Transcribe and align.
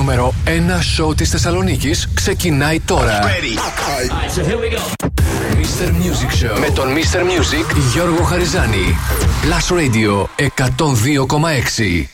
νούμερο 0.00 0.34
1 0.46 0.50
σοου 0.94 1.14
της 1.14 1.30
Θεσσαλονίκης 1.30 2.08
ξεκινάει 2.14 2.80
τώρα. 2.80 3.20
Mr. 5.52 5.88
Music 5.88 6.44
Show 6.44 6.58
με 6.58 6.70
τον 6.74 6.88
Mr. 6.88 7.18
Music 7.18 7.76
Γιώργο 7.92 8.22
Χαριζάνη. 8.22 8.96
Plus 9.42 9.76
Radio 9.76 10.26
102,6. 10.36 12.06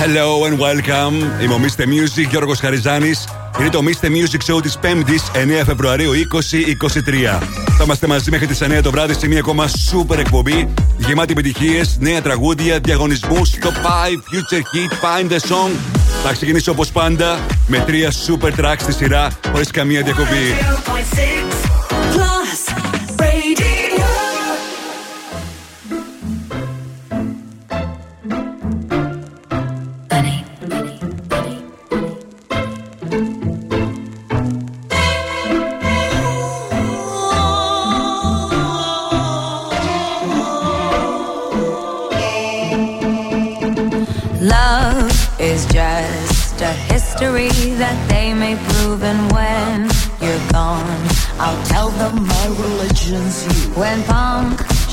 Hello 0.00 0.46
and 0.48 0.58
welcome. 0.58 1.42
Είμαι 1.42 1.54
ο 1.54 1.60
Mr. 1.62 1.82
Music 1.82 2.28
Γιώργος 2.30 2.58
Χαριζάνης. 2.58 3.24
Είναι 3.60 3.68
το 3.68 3.80
Mr. 3.84 4.06
Music 4.06 4.54
Show 4.54 4.62
της 4.62 4.78
5ης 4.82 5.30
9 5.60 5.64
Φεβρουαρίου 5.64 6.12
2023. 6.12 7.40
Θα 7.78 7.84
είμαστε 7.84 8.06
μαζί 8.06 8.30
μέχρι 8.30 8.46
τις 8.46 8.60
9 8.62 8.82
το 8.82 8.90
βράδυ 8.90 9.14
σε 9.14 9.28
μια 9.28 9.38
ακόμα 9.38 9.68
super 9.68 10.18
εκπομπή 10.18 10.68
γεμάτη 10.96 11.32
επιτυχίες, 11.32 11.96
νέα 12.00 12.22
τραγούδια, 12.22 12.78
διαγωνισμούς, 12.78 13.50
top 13.50 13.66
5, 13.66 14.22
future 14.30 14.62
hit, 14.72 14.90
find 14.90 15.32
the 15.32 15.38
song. 15.38 16.01
Θα 16.24 16.32
ξεκινήσω 16.32 16.72
όπως 16.72 16.90
πάντα 16.90 17.38
με 17.66 17.78
τρία 17.86 18.12
super 18.26 18.60
tracks 18.60 18.80
στη 18.80 18.92
σειρά 18.92 19.28
χωρίς 19.52 19.70
καμία 19.70 20.02
διακοπή. 20.02 20.54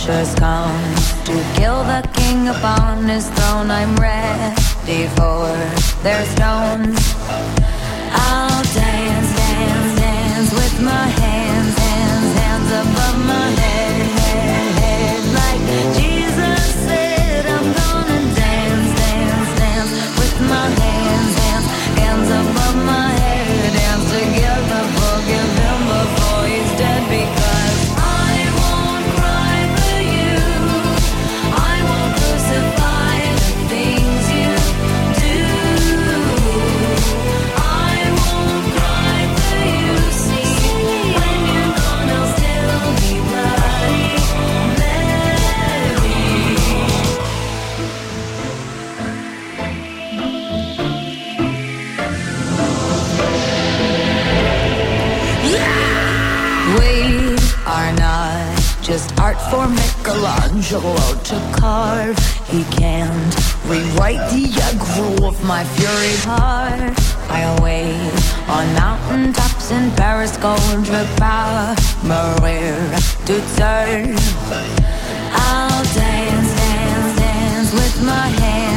Punctures 0.09 0.35
come 0.35 0.95
to 1.23 1.33
kill 1.55 1.83
the 1.83 2.01
king 2.13 2.47
upon 2.47 3.07
his 3.07 3.29
throne, 3.29 3.69
I'm 3.69 3.95
ready 3.97 5.07
for 5.15 5.47
their 6.03 6.25
stones. 6.25 7.18
For 59.49 59.67
Michelangelo 59.67 60.95
to 61.23 61.37
carve. 61.57 62.17
He 62.47 62.63
can't 62.77 63.35
rewrite 63.65 64.23
the 64.31 64.45
aggro 64.67 65.27
of 65.27 65.43
my 65.43 65.63
fury 65.75 66.15
heart. 66.29 66.93
I 67.29 67.39
await 67.57 68.13
on 68.47 68.65
mountain 68.75 69.33
tops 69.33 69.71
in 69.71 69.91
Paris, 69.91 70.37
gold 70.37 70.59
power, 71.17 71.75
Maria 72.03 72.77
to 73.27 73.35
turn. 73.57 74.15
I'll 75.33 75.83
dance, 75.95 76.51
dance, 76.61 77.19
dance 77.19 77.73
with 77.73 78.03
my 78.05 78.27
hands, 78.43 78.68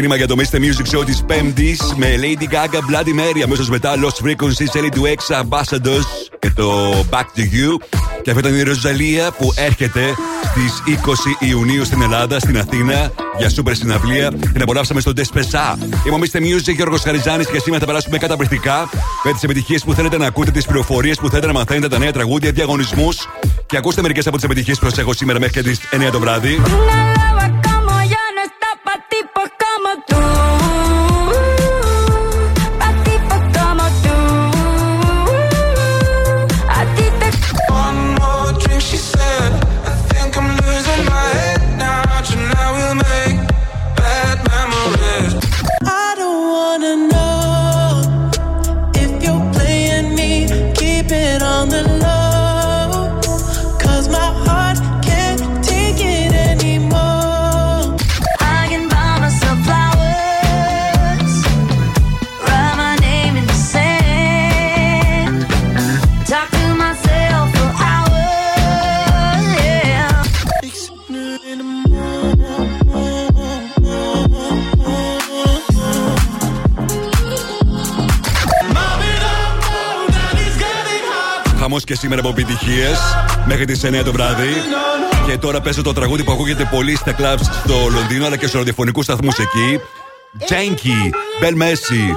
ξεκίνημα 0.00 0.26
για 0.26 0.26
το 0.26 0.36
Mr. 0.38 0.56
Music 0.56 0.98
Show 0.98 1.04
της 1.04 1.22
Πέμπτης 1.26 1.94
με 1.96 2.14
Lady 2.20 2.52
Gaga 2.54 2.76
Bloody 2.76 3.08
Mary. 3.08 3.40
Αμέσως 3.44 3.68
μετά 3.68 3.94
Lost 3.96 4.26
Frequency, 4.26 4.64
LA2X, 4.72 5.42
Ambassadors 5.42 6.06
και 6.38 6.50
το 6.50 6.90
Back 7.10 7.16
to 7.36 7.40
You. 7.40 7.98
Και 8.22 8.30
αυτή 8.30 8.42
ήταν 8.46 8.58
η 8.58 8.62
Ροζαλία 8.62 9.30
που 9.30 9.52
έρχεται 9.56 10.14
στις 10.50 10.82
20 10.86 11.36
Ιουνίου 11.38 11.84
στην 11.84 12.02
Ελλάδα, 12.02 12.38
στην 12.38 12.58
Αθήνα, 12.58 13.12
για 13.38 13.48
σούπερ 13.48 13.74
συναυλία. 13.74 14.32
Την 14.32 14.62
απολαύσαμε 14.62 15.00
στο 15.00 15.12
Τεσπεσά. 15.12 15.78
Είμαι 16.06 16.14
ο 16.14 16.18
Mr. 16.20 16.38
Music, 16.38 16.74
Γιώργος 16.74 17.02
Χαριζάνης 17.02 17.46
και 17.46 17.58
σήμερα 17.58 17.80
θα 17.80 17.86
περάσουμε 17.86 18.18
καταπληκτικά 18.18 18.88
με 19.24 19.32
τις 19.32 19.42
επιτυχίες 19.42 19.84
που 19.84 19.92
θέλετε 19.92 20.18
να 20.18 20.26
ακούτε, 20.26 20.50
τις 20.50 20.66
πληροφορίες 20.66 21.16
που 21.16 21.28
θέλετε 21.28 21.46
να 21.46 21.52
μαθαίνετε, 21.52 21.88
τα 21.88 21.98
νέα 21.98 22.12
τραγούδια, 22.12 22.50
διαγωνισμούς. 22.50 23.28
Και 23.66 23.76
ακούστε 23.76 24.02
μερικές 24.02 24.26
από 24.26 24.36
τις 24.36 24.44
επιτυχίες 24.44 24.78
που 24.78 24.88
σας 24.88 24.98
έχω 24.98 25.12
σήμερα 25.12 25.38
μέχρι 25.38 25.62
τις 25.62 25.80
9 25.90 26.10
το 26.10 26.20
βράδυ. 26.20 26.60
σήμερα 81.98 82.20
από 82.20 82.28
επιτυχίες 82.28 82.98
μέχρι 83.44 83.64
τις 83.64 83.84
9 83.84 84.02
το 84.04 84.12
βράδυ. 84.12 84.48
Και 85.26 85.38
τώρα 85.38 85.60
παίζω 85.60 85.82
το 85.82 85.92
τραγούδι 85.92 86.24
που 86.24 86.32
ακούγεται 86.32 86.68
πολύ 86.70 86.96
στα 86.96 87.12
κλαμπ 87.12 87.38
στο 87.38 87.74
Λονδίνο 87.90 88.26
αλλά 88.26 88.36
και 88.36 88.46
στους 88.46 88.58
ραδιοφωνικούς 88.58 89.04
σταθμούς 89.04 89.38
εκεί. 89.38 89.80
Τζένκι, 90.44 91.10
Μπελ 91.40 91.56
Μέση, 91.56 92.16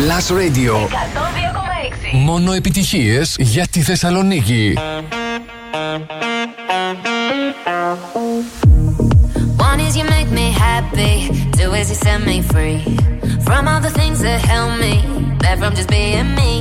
Plus 0.00 0.30
Radio 0.30 0.74
102,6 0.74 0.88
Μόνο 2.12 2.52
επιτυχίες 2.52 3.36
για 3.38 3.66
τη 3.66 3.80
Θεσσαλονίκη 3.80 4.74
One 9.68 9.80
is 9.86 9.96
you 9.96 10.04
make 10.16 10.30
me 10.40 10.46
happy 10.66 11.14
Two 11.56 11.70
is 11.80 11.88
you 11.90 11.98
set 12.04 12.20
me 12.30 12.38
free 12.52 12.80
From 13.46 13.62
all 13.70 13.80
the 13.88 13.94
things 14.00 14.18
that 14.26 14.40
help 14.52 14.72
me 14.84 14.94
That 15.42 15.54
from 15.60 15.72
just 15.78 15.90
being 15.96 16.30
me 16.40 16.52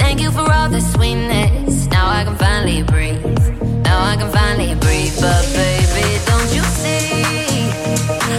Thank 0.00 0.16
you 0.22 0.30
for 0.36 0.46
all 0.56 0.68
the 0.76 0.82
sweetness 0.92 1.74
Now 1.96 2.06
I 2.18 2.20
can 2.26 2.36
finally 2.44 2.82
breathe 2.92 3.44
Now 3.88 3.98
I 4.12 4.14
can 4.20 4.30
finally 4.38 4.72
breathe 4.84 5.14
But 5.24 5.42
baby 5.58 6.06
don't 6.30 6.50
you 6.56 6.64
see 6.80 7.00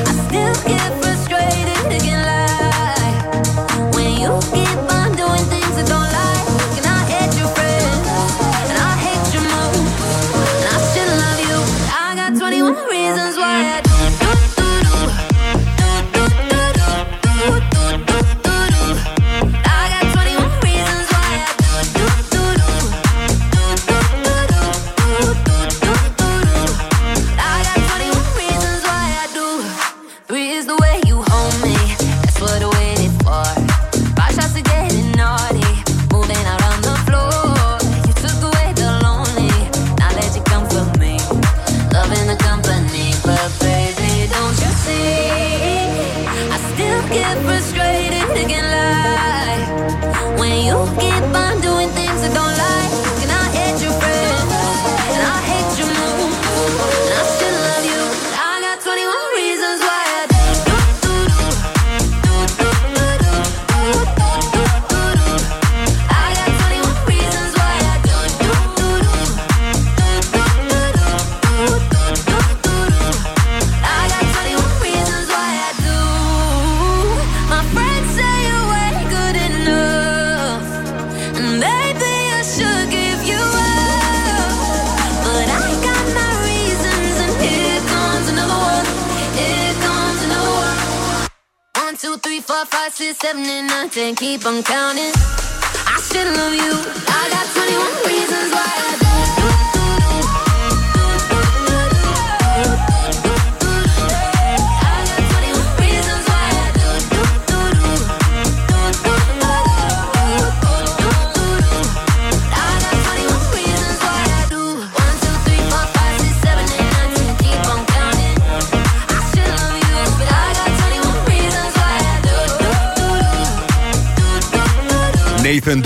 I 0.10 0.13
still 0.25 0.55
give 0.72 1.04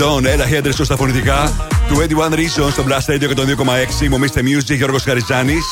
Don, 0.00 0.24
Ella 0.24 0.46
Henderson 0.52 0.84
στα 0.84 0.96
φωνητικά. 0.96 1.52
21 1.90 1.94
Reasons 2.34 2.70
στο 2.70 2.84
Blast 2.88 3.06
Radio 3.14 3.26
και 3.28 3.34
τον 3.34 3.46
2,6. 3.46 4.08
Μομίστε 4.08 4.42
Music, 4.44 4.76
Γιώργος 4.76 5.02
Χαριζάνης. 5.02 5.64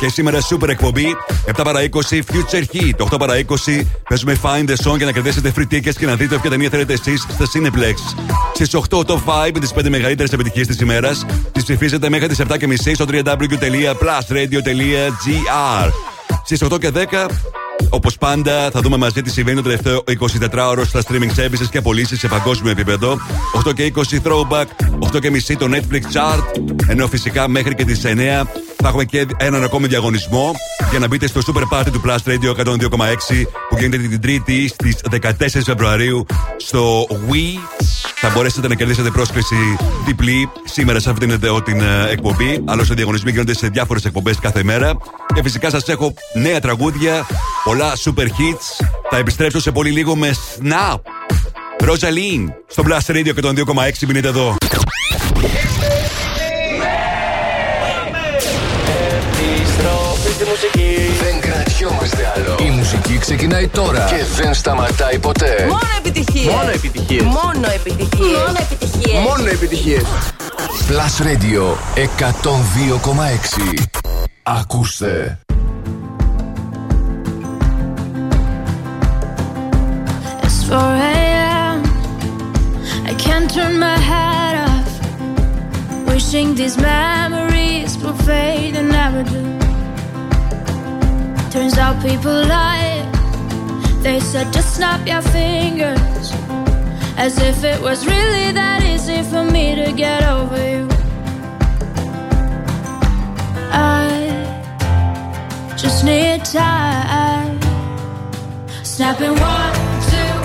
Και 0.00 0.08
σήμερα 0.08 0.38
super 0.50 0.68
εκπομπή. 0.68 1.16
7 1.46 1.52
παρα 1.64 1.82
20 1.82 1.86
Future 2.32 2.64
Heat. 2.72 2.96
8 3.12 3.18
παρα 3.18 3.36
20 3.36 3.86
παίζουμε 4.08 4.38
Find 4.42 4.70
the 4.70 4.76
Song 4.84 4.96
για 4.96 5.06
να 5.06 5.12
κερδίσετε 5.12 5.52
free 5.56 5.66
tickets 5.74 5.94
και 5.98 6.06
να 6.06 6.14
δείτε 6.14 6.34
όποια 6.34 6.50
ταινία 6.50 6.70
θέλετε 6.70 6.92
εσείς 6.92 7.20
στα 7.20 7.44
Cineplex. 7.54 7.94
Στις 8.54 8.74
8 8.74 9.06
το 9.06 9.22
5 9.26 9.60
τις 9.60 9.72
5 9.72 9.88
μεγαλύτερες 9.88 10.32
επιτυχίες 10.32 10.66
της 10.66 10.80
ημέρας. 10.80 11.26
Τις 11.52 11.62
ψηφίζετε 11.62 12.08
μέχρι 12.08 12.28
τις 12.28 12.38
7.30 12.38 12.94
στο 12.94 13.04
www.plusradio.gr. 13.08 15.90
Στις 16.44 16.62
8 16.62 16.78
και 16.78 16.90
10 16.90 17.28
Όπως 17.90 18.16
πάντα, 18.16 18.70
θα 18.70 18.80
δούμε 18.80 18.96
μαζί 18.96 19.22
τι 19.22 19.30
συμβαίνει 19.30 19.56
το 19.56 19.62
τελευταίο 19.62 20.04
24ωρο 20.06 20.82
στα 20.86 21.02
streaming 21.08 21.40
services 21.40 21.68
και 21.70 21.80
πωλήσεις 21.80 22.18
σε 22.18 22.28
παγκόσμιο 22.28 22.70
επίπεδο. 22.70 23.18
8 23.66 23.74
και 23.74 23.92
20 23.96 24.00
throwback, 24.00 24.64
8 25.14 25.20
και 25.20 25.30
μισή 25.30 25.56
το 25.56 25.66
Netflix 25.70 26.02
chart. 26.12 26.42
Ενώ 26.86 27.08
φυσικά 27.08 27.48
μέχρι 27.48 27.74
και 27.74 27.84
τις 27.84 28.02
9 28.04 28.46
θα 28.84 28.90
έχουμε 28.90 29.04
και 29.04 29.26
έναν 29.36 29.64
ακόμη 29.64 29.86
διαγωνισμό 29.86 30.52
για 30.90 30.98
να 30.98 31.06
μπείτε 31.06 31.26
στο 31.26 31.40
Super 31.46 31.78
Party 31.78 31.86
του 31.92 32.02
Plus 32.04 32.16
Radio 32.30 32.64
102,6 32.64 32.76
που 33.68 33.76
γίνεται 33.78 33.96
την 34.08 34.20
Τρίτη 34.20 34.68
στις 34.68 34.96
14 35.20 35.30
Φεβρουαρίου 35.64 36.26
στο 36.56 37.06
Wii. 37.10 37.58
Θα 38.14 38.30
μπορέσετε 38.34 38.68
να 38.68 38.74
κερδίσετε 38.74 39.10
πρόσκληση 39.10 39.56
διπλή 40.06 40.50
σήμερα 40.64 41.00
σε 41.00 41.10
αυτήν 41.10 41.40
την 41.64 41.80
ε, 41.80 42.10
εκπομπή. 42.10 42.62
Άλλωστε, 42.64 42.92
οι 42.92 42.96
διαγωνισμοί 42.96 43.30
γίνονται 43.30 43.54
σε 43.54 43.68
διάφορες 43.68 44.04
εκπομπές 44.04 44.38
κάθε 44.38 44.62
μέρα. 44.62 44.96
Και 45.34 45.42
φυσικά 45.42 45.70
σας 45.70 45.88
έχω 45.88 46.14
νέα 46.34 46.60
τραγούδια, 46.60 47.26
πολλά 47.64 47.92
super 48.04 48.26
hits. 48.26 48.86
Θα 49.10 49.16
επιστρέψω 49.16 49.60
σε 49.60 49.70
πολύ 49.70 49.90
λίγο 49.90 50.16
με 50.16 50.34
Snap. 50.58 50.98
Ροζαλίν 51.84 52.52
στο 52.66 52.82
Blast 52.86 53.10
Radio 53.10 53.34
και 53.34 53.40
τον 53.40 53.54
2,6 53.56 54.06
μείνετε 54.06 54.28
εδώ. 54.28 54.56
Άλλο. 62.34 62.56
Η 62.66 62.70
μουσική 62.70 63.18
ξεκινάει 63.18 63.68
τώρα 63.68 64.04
και 64.04 64.24
δεν 64.42 64.54
σταματάει 64.54 65.18
ποτέ. 65.18 65.66
Μόνο 65.68 65.80
επιτυχίες. 65.98 66.54
Μόνο 66.54 66.70
επιτυχίες. 66.70 67.22
Μόνο 67.22 67.66
επιτυχίες. 67.74 68.38
Μόνο 68.46 68.58
επιτυχίες. 68.60 69.22
Μόνο 69.22 69.48
επιτυχίες. 69.48 70.02
Plus 70.88 71.14
Radio 71.26 71.76
102,6. 71.94 73.84
Ακούστε. 74.42 75.38
It's 80.42 80.62
4 80.68 80.78
a.m. 81.14 81.78
I 83.10 83.14
can't 83.24 83.48
turn 83.56 83.74
my 83.86 83.98
head 84.10 84.54
off. 84.68 84.90
Wishing 86.08 86.48
these 86.60 86.76
memories 86.76 87.92
will 88.02 88.18
fade 88.28 88.74
and 88.80 88.88
never 88.98 89.22
do. 89.32 89.63
Turns 91.54 91.78
out 91.78 92.02
people 92.02 92.32
lie. 92.32 93.08
They 94.02 94.18
said 94.18 94.52
just 94.52 94.74
snap 94.74 95.06
your 95.06 95.22
fingers. 95.22 96.32
As 97.16 97.38
if 97.38 97.62
it 97.62 97.80
was 97.80 98.04
really 98.04 98.50
that 98.50 98.82
easy 98.82 99.22
for 99.22 99.44
me 99.44 99.76
to 99.76 99.92
get 99.92 100.24
over 100.24 100.58
you. 100.72 100.88
I 103.70 104.26
just 105.76 106.04
need 106.04 106.44
time. 106.44 107.60
Snapping 108.82 109.38
one, 109.38 109.74
two, 110.10 110.44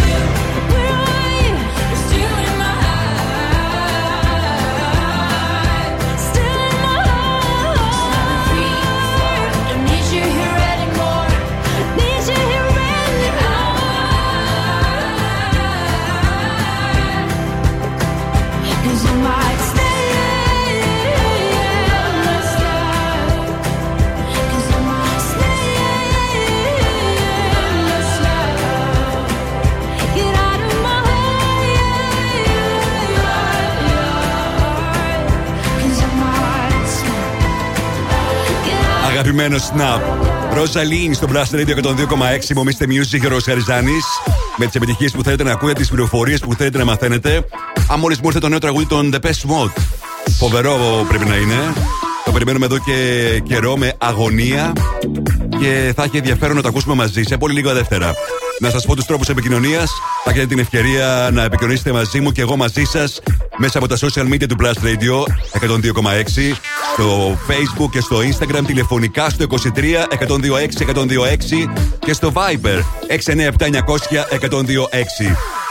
Αγαπημένο 39.23 39.57
Snap. 39.57 40.01
Ροζαλίν 40.53 41.13
στο 41.13 41.27
Blast 41.31 41.55
Radio 41.55 41.83
102,6. 41.83 42.53
Μομίστε 42.55 42.85
Music 42.89 43.19
και 43.21 43.27
Ροσχαριζάνη. 43.27 43.93
Με 44.57 44.65
τις 44.65 44.75
επιτυχίες 44.75 45.11
που 45.11 45.23
θέλετε 45.23 45.43
να 45.43 45.51
ακούτε, 45.51 45.73
τις 45.73 45.87
πληροφορίες 45.87 46.39
που 46.39 46.53
θέλετε 46.53 46.77
να 46.77 46.85
μαθαίνετε. 46.85 47.45
Αν 47.87 47.99
μόλις 47.99 48.19
μου 48.19 48.27
ήρθε 48.27 48.39
το 48.39 48.49
νέο 48.49 48.59
τραγούδι 48.59 48.85
των 48.85 49.13
The 49.13 49.25
Best 49.25 49.29
Mode. 49.29 49.71
Φοβερό 50.37 51.05
πρέπει 51.07 51.25
να 51.25 51.35
είναι. 51.35 51.55
Το 52.25 52.31
περιμένουμε 52.31 52.65
εδώ 52.65 52.77
και 52.77 53.39
καιρό 53.47 53.77
με 53.77 53.93
αγωνία. 53.97 54.73
Και 55.59 55.93
θα 55.95 56.03
έχει 56.03 56.17
ενδιαφέρον 56.17 56.55
να 56.55 56.61
το 56.61 56.67
ακούσουμε 56.67 56.95
μαζί 56.95 57.23
σε 57.23 57.37
πολύ 57.37 57.53
λίγα 57.53 57.73
δεύτερα. 57.73 58.13
Να 58.59 58.69
σας 58.69 58.85
πω 58.85 58.95
τους 58.95 59.05
τρόπους 59.05 59.29
επικοινωνίας. 59.29 59.91
Θα 60.23 60.29
έχετε 60.29 60.45
την 60.45 60.59
ευκαιρία 60.59 61.29
να 61.33 61.43
επικοινωνήσετε 61.43 61.91
μαζί 61.91 62.19
μου 62.19 62.31
και 62.31 62.41
εγώ 62.41 62.55
μαζί 62.55 62.83
σας 62.83 63.21
μέσα 63.57 63.77
από 63.77 63.87
τα 63.87 63.97
social 63.97 64.33
media 64.33 64.47
του 64.47 64.55
Blast 64.59 64.83
Radio 64.83 65.19
102,6 65.59 66.55
στο 66.93 67.37
Facebook 67.47 67.89
και 67.91 67.99
στο 67.99 68.17
Instagram 68.17 68.63
τηλεφωνικά 68.65 69.29
στο 69.29 69.45
23 69.49 69.57
126 69.57 70.95
126 70.95 71.05
και 71.99 72.13
στο 72.13 72.31
Viber 72.35 72.79
697 73.25 73.49
900 73.57 73.77
126. 74.39 74.47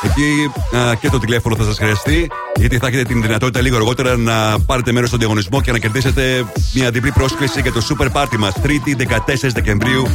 Εκεί 0.03 0.51
α, 0.77 0.95
και 0.95 1.09
το 1.11 1.19
τηλέφωνο 1.19 1.57
θα 1.57 1.65
σας 1.65 1.79
χρειαστεί, 1.79 2.31
γιατί 2.57 2.79
θα 2.79 2.87
έχετε 2.87 3.03
την 3.03 3.23
δυνατότητα 3.23 3.61
λίγο 3.61 3.77
αργότερα 3.77 4.17
να 4.17 4.61
πάρετε 4.61 4.93
μέρος 4.93 5.09
στον 5.09 5.21
διαγωνισμό 5.21 5.61
και 5.61 5.73
να 5.73 5.79
κερδίσετε 5.79 6.45
μια 6.75 6.91
διπλή 6.91 7.13
πρόσκληση 7.13 7.61
για 7.61 7.73
το 7.73 7.81
Super 7.89 8.07
Party 8.13 8.37
μας 8.39 8.55
3η 8.63 8.97
14 8.97 9.51
Δεκεμβρίου 9.53 10.07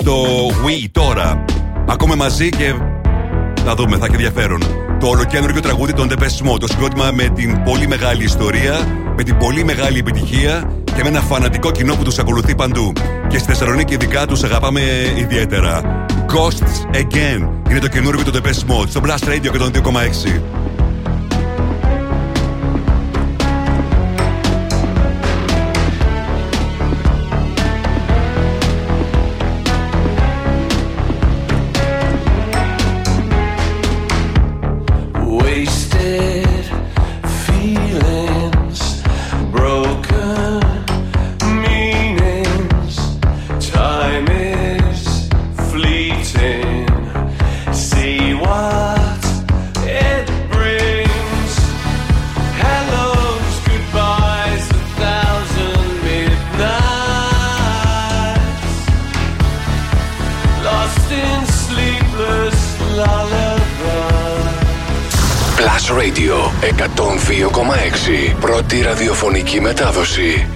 στο 0.00 0.24
Wii 0.48 0.88
τώρα. 0.92 1.44
Ακούμε 1.88 2.14
μαζί 2.14 2.48
και 2.48 2.74
θα 3.64 3.74
δούμε, 3.74 3.96
θα 3.96 4.04
έχει 4.04 4.14
ενδιαφέρον 4.14 4.60
το 5.04 5.10
ολοκένουργιο 5.10 5.60
τραγούδι 5.60 5.92
των 5.92 6.08
Depeche 6.10 6.50
Mode. 6.50 6.58
Το 6.60 6.66
συγκρότημα 6.66 7.10
με 7.10 7.28
την 7.28 7.62
πολύ 7.62 7.86
μεγάλη 7.86 8.24
ιστορία, 8.24 9.02
με 9.16 9.22
την 9.22 9.36
πολύ 9.36 9.64
μεγάλη 9.64 9.98
επιτυχία 9.98 10.70
και 10.84 11.02
με 11.02 11.08
ένα 11.08 11.20
φανατικό 11.20 11.70
κοινό 11.70 11.94
που 11.94 12.02
τους 12.02 12.18
ακολουθεί 12.18 12.54
παντού. 12.54 12.92
Και 13.28 13.38
στη 13.38 13.46
Θεσσαλονίκη 13.46 13.94
ειδικά 13.94 14.26
τους 14.26 14.42
αγαπάμε 14.42 14.80
ιδιαίτερα. 15.16 16.04
Ghosts 16.08 16.96
Again 16.96 17.48
είναι 17.70 17.78
το 17.78 17.88
καινούργιο 17.88 18.24
του 18.24 18.38
Depeche 18.38 18.70
Mode 18.70 18.88
στο 18.88 19.00
Blast 19.04 19.28
Radio 19.28 19.50
και 19.52 19.58
τον 19.58 19.70
2,6. 19.74 20.63
102,6. 68.68 68.74
Πρώτη 68.74 68.82
ραδιοφωνική 68.82 69.60
μετάδοση. 69.60 70.48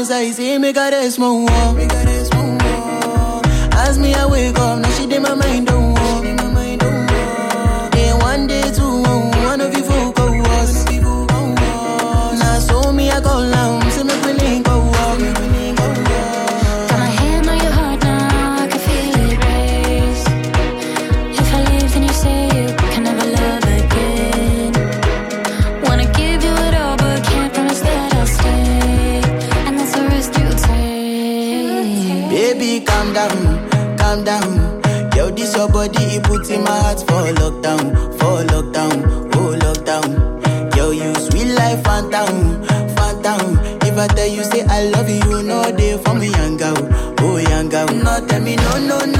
bounce, 0.00 0.10
I 0.10 0.30
see 0.30 0.58
me 0.58 0.72
got 0.72 0.92
a 0.92 1.10
small 1.10 1.44
Make 1.74 1.92
As 3.72 3.98
me, 3.98 4.14
I 4.14 4.26
wake 4.26 4.58
up, 4.58 4.80
now 4.80 4.90
she 4.90 5.06
did 5.06 5.22
my 5.22 5.34
mind, 5.34 5.66
don't 5.66 5.89
me 48.50 48.56
no, 48.56 48.78
no, 48.80 48.98
no. 49.06 49.19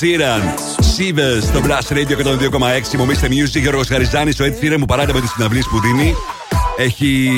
Sheeran. 0.00 0.42
Shivers 0.80 1.42
στο 1.42 1.60
Blast 1.64 1.92
Radio 1.92 2.16
102,6. 2.92 2.96
Μομίστε 2.96 3.28
Music. 3.30 3.60
Γιώργος 3.60 3.88
Χαριζάνη. 3.88 4.30
Ο 4.30 4.44
Ed 4.44 4.64
Sheeran 4.64 4.76
μου 4.78 4.84
παράτε 4.84 5.12
με 5.12 5.20
τις 5.20 5.30
συναυλίες 5.30 5.66
που 5.66 5.80
δίνει. 5.80 6.14
Έχει 6.76 7.30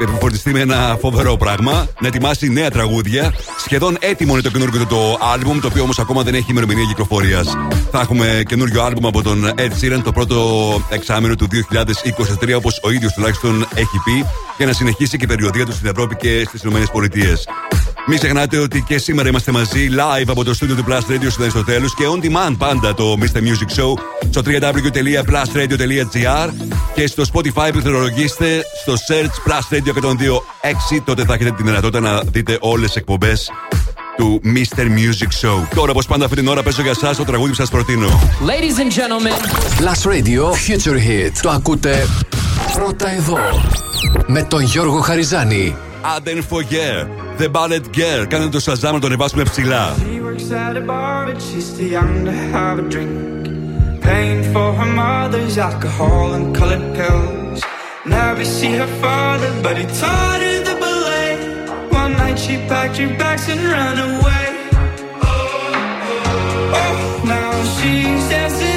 επιφορτιστεί 0.00 0.50
με 0.52 0.60
ένα 0.60 0.96
φοβερό 1.00 1.36
πράγμα. 1.36 1.88
Να 2.00 2.06
ετοιμάσει 2.06 2.48
νέα 2.48 2.70
τραγούδια. 2.70 3.34
Σχεδόν 3.70 3.96
έτοιμο 4.00 4.32
είναι 4.32 4.42
το 4.42 4.50
καινούργιο 4.50 4.86
το 4.86 5.18
album, 5.34 5.58
το 5.60 5.66
οποίο 5.66 5.82
όμως 5.82 5.98
ακόμα 5.98 6.22
δεν 6.22 6.34
έχει 6.34 6.50
ημερομηνία 6.50 6.84
κυκλοφορίας. 6.84 7.56
Θα 7.90 8.00
έχουμε 8.00 8.42
καινούριο 8.46 8.86
album 8.86 9.02
από 9.02 9.22
τον 9.22 9.52
Ed 9.56 9.72
Sheeran 9.80 10.00
το 10.04 10.12
πρώτο 10.12 10.36
εξάμεινο 10.90 11.34
του 11.34 11.48
2023, 11.52 12.54
όπως 12.56 12.80
ο 12.82 12.90
ίδιος 12.90 13.12
τουλάχιστον 13.12 13.66
έχει 13.74 14.00
πει, 14.04 14.24
για 14.56 14.66
να 14.66 14.72
συνεχίσει 14.72 15.18
και 15.18 15.24
η 15.24 15.26
περιοδία 15.26 15.66
του 15.66 15.72
στην 15.72 15.88
Ευρώπη 15.88 16.16
και 16.16 16.44
στις 16.48 16.62
ΗΠΑ. 16.62 16.80
Μην 18.06 18.18
ξεχνάτε 18.18 18.58
ότι 18.58 18.82
και 18.82 18.98
σήμερα 18.98 19.28
είμαστε 19.28 19.52
μαζί 19.52 19.88
live 19.92 20.26
από 20.26 20.44
το 20.44 20.54
στούντιο 20.54 20.74
του 20.74 20.84
Plus 20.88 21.00
Radio 21.10 21.26
στο 21.30 21.42
Αριστοτέλους 21.42 21.94
και 21.94 22.04
on 22.14 22.20
demand 22.24 22.54
πάντα 22.58 22.94
το 22.94 23.16
Mr. 23.20 23.38
Music 23.38 23.70
Show 23.80 23.92
στο 24.30 24.42
www.plusradio.gr 24.44 26.50
και 26.94 27.06
στο 27.06 27.22
Spotify 27.32 27.68
πληκτρολογήστε 27.72 28.64
στο 28.82 28.94
search 29.08 29.34
Plus 29.48 29.62
Radio 29.74 29.92
102.6 30.02 30.12
τότε 31.04 31.24
θα 31.24 31.34
έχετε 31.34 31.50
τη 31.50 31.62
δυνατότητα 31.62 32.00
να 32.00 32.20
δείτε 32.20 32.58
όλες 32.60 32.86
τις 32.86 32.96
εκπομπές 32.96 33.50
του 34.16 34.40
Mr. 34.44 34.80
Music 34.80 35.46
Show. 35.46 35.66
Τώρα, 35.74 35.90
όπω 35.90 36.00
πάντα, 36.08 36.24
αυτή 36.24 36.36
την 36.36 36.48
ώρα 36.48 36.62
παίζω 36.62 36.82
για 36.82 36.90
εσά 36.90 37.14
το 37.14 37.24
τραγούδι 37.24 37.50
που 37.50 37.64
σα 37.64 37.66
προτείνω. 37.66 38.08
Ladies 38.46 38.78
and 38.80 38.92
gentlemen, 38.92 39.38
Plus 39.80 40.10
Radio 40.12 40.42
Future 40.42 40.96
Hit. 40.96 41.32
Το 41.42 41.50
ακούτε 41.50 42.06
πρώτα 42.72 43.10
εδώ. 43.10 43.38
Με 44.26 44.42
τον 44.42 44.62
Γιώργο 44.62 45.00
Χαριζάνη. 45.00 45.76
Aden 46.16 46.42
Foyer, 46.50 47.06
The 47.40 47.48
Ballet 47.52 47.80
Girl. 47.96 48.26
Κάντε 48.28 48.48
το 48.48 48.60
Shazam 48.64 48.92
να 48.92 48.98
το 48.98 49.06
ανεβάσουμε 49.06 49.42
ψηλά. 49.42 49.94
She 49.98 50.20
works 50.20 50.50
at 50.50 50.76
a 50.76 50.84
bar, 50.86 51.26
but 51.26 51.38
she's 51.46 51.68
too 51.78 51.88
young 51.96 52.24
to 52.24 52.32
have 52.54 52.78
a 52.78 52.86
drink. 52.94 53.44
Paying 54.00 54.42
for 54.52 54.68
her 54.78 54.90
mother's 55.02 55.56
alcohol 55.68 56.26
and 56.36 56.46
colored 56.58 56.86
pills. 56.96 57.60
Never 58.04 58.44
see 58.56 58.72
her 58.82 58.92
father, 59.02 59.50
but 59.64 59.74
he 59.80 59.86
taught 60.00 60.40
her 60.46 60.57
the 60.57 60.57
ballet. 60.57 60.57
One 60.57 60.57
night 62.18 62.38
she 62.38 62.56
packed 62.70 62.96
her 62.98 63.08
bags 63.18 63.48
and 63.48 63.60
ran 63.74 63.96
away. 64.10 64.44
Oh, 65.22 65.36
Oh, 66.02 66.80
oh. 66.82 67.22
now 67.34 67.52
she's 67.74 68.22
dancing 68.32 68.67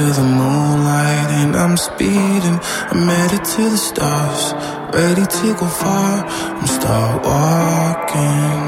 to 0.00 0.12
the 0.12 0.22
moonlight 0.22 1.28
and 1.40 1.54
I'm 1.54 1.76
speeding. 1.76 2.58
I'm 2.90 3.06
headed 3.08 3.44
to 3.44 3.62
the 3.74 3.76
stars, 3.76 4.54
ready 4.94 5.26
to 5.26 5.46
go 5.60 5.66
far. 5.66 6.24
I'm 6.58 6.66
start 6.66 7.22
walking. 7.30 8.60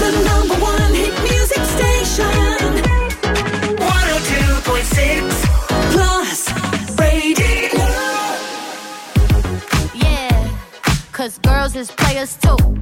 The 0.00 0.10
number 0.28 0.56
one 0.74 0.92
hit 1.00 1.14
music 1.28 1.64
station. 1.76 2.70
102.6 3.78 5.42
Plus 5.94 6.40
Radio. 6.98 7.86
Yeah, 9.94 10.34
cause 11.12 11.38
girls 11.38 11.76
is 11.76 11.90
players 11.92 12.36
too. 12.36 12.81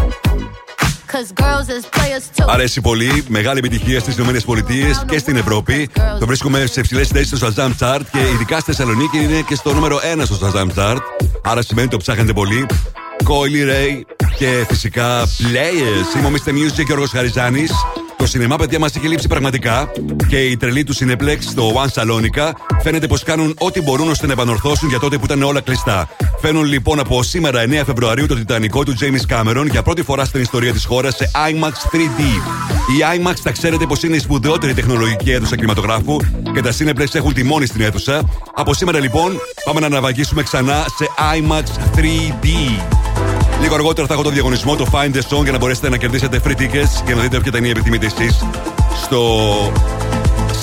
Αρέσει 2.47 2.81
πολύ, 2.81 3.23
μεγάλη 3.27 3.59
επιτυχία 3.59 3.99
στις 3.99 4.17
ΗΠΑ 4.17 5.05
και 5.07 5.17
στην 5.17 5.35
Ευρώπη. 5.35 5.89
Το 6.19 6.25
βρίσκουμε 6.25 6.65
σε 6.65 6.79
υψηλές 6.79 7.07
θέσεις 7.07 7.37
στο 7.37 7.47
Shazam 7.47 7.71
Chart 7.79 8.01
και 8.11 8.19
ειδικά 8.33 8.59
στη 8.59 8.71
Θεσσαλονίκη 8.71 9.17
είναι 9.17 9.41
και 9.47 9.55
στο 9.55 9.73
νούμερο 9.73 9.99
1 10.17 10.21
στο 10.23 10.37
Shazam 10.41 10.67
Chart. 10.79 10.97
Άρα 11.43 11.61
σημαίνει 11.61 11.87
ότι 11.87 11.95
το 11.95 11.97
ψάχνετε 11.97 12.33
πολύ. 12.33 12.65
Coily 13.23 13.69
Ray 13.69 14.01
και 14.37 14.65
φυσικά 14.67 15.25
Players. 15.25 16.17
Είμαι 16.17 16.27
ο 16.27 16.31
Mr. 16.31 16.49
Music 16.49 16.73
και 16.75 16.81
ο 16.81 16.83
Γιώργος 16.85 17.09
Χαριζάνης. 17.09 17.71
Το 18.21 18.27
σινεμά, 18.27 18.55
παιδιά, 18.55 18.79
μας 18.79 18.95
έχει 18.95 19.07
λείψει 19.07 19.27
πραγματικά 19.27 19.91
και 20.27 20.39
οι 20.39 20.57
τρελοί 20.57 20.83
του 20.83 20.95
Cineplex 20.95 21.37
στο 21.39 21.73
One 21.73 22.01
Salonica 22.01 22.51
φαίνεται 22.83 23.07
πως 23.07 23.23
κάνουν 23.23 23.55
ό,τι 23.57 23.81
μπορούν 23.81 24.09
ώστε 24.09 24.25
να 24.27 24.33
επανορθώσουν 24.33 24.89
για 24.89 24.99
τότε 24.99 25.17
που 25.17 25.25
ήταν 25.25 25.43
όλα 25.43 25.61
κλειστά. 25.61 26.09
Φαίνουν 26.41 26.63
λοιπόν 26.63 26.99
από 26.99 27.23
σήμερα 27.23 27.63
9 27.63 27.81
Φεβρουαρίου 27.85 28.25
το 28.25 28.35
Τιτανικό 28.35 28.83
του 28.83 28.93
James 28.99 29.33
Cameron 29.33 29.67
για 29.71 29.81
πρώτη 29.81 30.03
φορά 30.03 30.25
στην 30.25 30.41
ιστορία 30.41 30.73
της 30.73 30.85
χώρας 30.85 31.15
σε 31.15 31.31
IMAX 31.33 31.95
3D. 31.95 32.21
Η 32.97 33.21
IMAX 33.21 33.33
θα 33.43 33.51
ξέρετε 33.51 33.85
πως 33.85 34.03
είναι 34.03 34.15
η 34.15 34.19
σπουδαιότερη 34.19 34.73
τεχνολογική 34.73 35.31
αίθουσα 35.31 35.55
κινηματογράφου 35.55 36.17
και 36.53 36.61
τα 36.61 36.71
Cineplex 36.71 37.07
έχουν 37.15 37.33
τη 37.33 37.43
μόνη 37.43 37.65
στην 37.65 37.81
αίθουσα. 37.81 38.21
Από 38.55 38.73
σήμερα 38.73 38.99
λοιπόν 38.99 39.39
πάμε 39.65 39.79
να 39.79 39.85
αναβαγίσουμε 39.85 40.43
ξανά 40.43 40.85
σε 40.97 41.07
IMAX 41.37 41.97
3D. 41.97 42.47
Λίγο 43.61 43.73
αργότερα 43.75 44.07
θα 44.07 44.13
έχω 44.13 44.23
το 44.23 44.29
διαγωνισμό, 44.29 44.75
το 44.75 44.85
Find 44.91 45.15
the 45.15 45.37
Song, 45.37 45.43
για 45.43 45.51
να 45.51 45.57
μπορέσετε 45.57 45.89
να 45.89 45.97
κερδίσετε 45.97 46.41
free 46.47 46.61
tickets 46.61 47.03
και 47.05 47.15
να 47.15 47.21
δείτε 47.21 47.37
όποια 47.37 47.51
ταινία 47.51 47.69
επιθυμείτε 47.69 48.05
εσείς 48.05 48.45
στο 49.03 49.47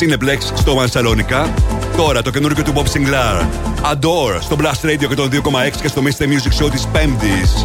Cineplex 0.01 0.39
στο 0.55 0.83
One 0.83 1.01
Salonica. 1.01 1.49
Τώρα 1.97 2.23
το 2.23 2.31
καινούργιο 2.31 2.65
του 2.65 2.73
Bob 2.75 2.83
Sinclair. 2.83 3.47
Adore 3.93 4.39
στο 4.41 4.57
Blast 4.61 4.87
Radio 4.87 5.09
και 5.09 5.15
το 5.15 5.29
2,6 5.33 5.41
και 5.83 5.89
στο 5.89 6.03
Mr. 6.05 6.23
Music 6.23 6.65
Show 6.65 6.71
της 6.71 6.87
Πέμπτης. 6.87 7.65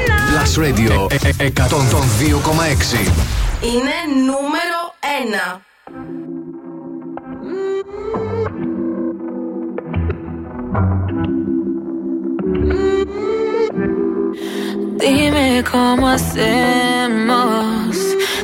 Plus 0.41 0.57
Radio 0.57 1.07
ε- 1.09 1.43
ε- 1.43 1.51
102,6. 1.55 3.11
Είναι 3.61 3.97
νούμερο 4.25 4.81
ένα. 5.21 5.61
Dime 15.01 15.63
cómo 15.71 16.07
hacemos. 16.17 17.95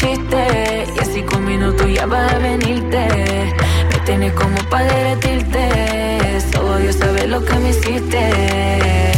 chiste. 0.00 0.86
Y 0.96 0.98
a 0.98 1.04
cinco 1.04 1.38
minutos 1.38 1.86
ya 1.92 2.06
vas 2.06 2.32
a 2.32 2.38
venirte. 2.38 3.06
Me 3.90 3.98
tienes 4.04 4.32
como 4.32 4.56
para 4.70 4.84
derretirte. 4.84 6.40
Solo 6.52 6.78
Dios 6.78 6.96
sabe 6.96 7.26
lo 7.26 7.44
que 7.44 7.54
me 7.54 7.70
hiciste. 7.70 9.09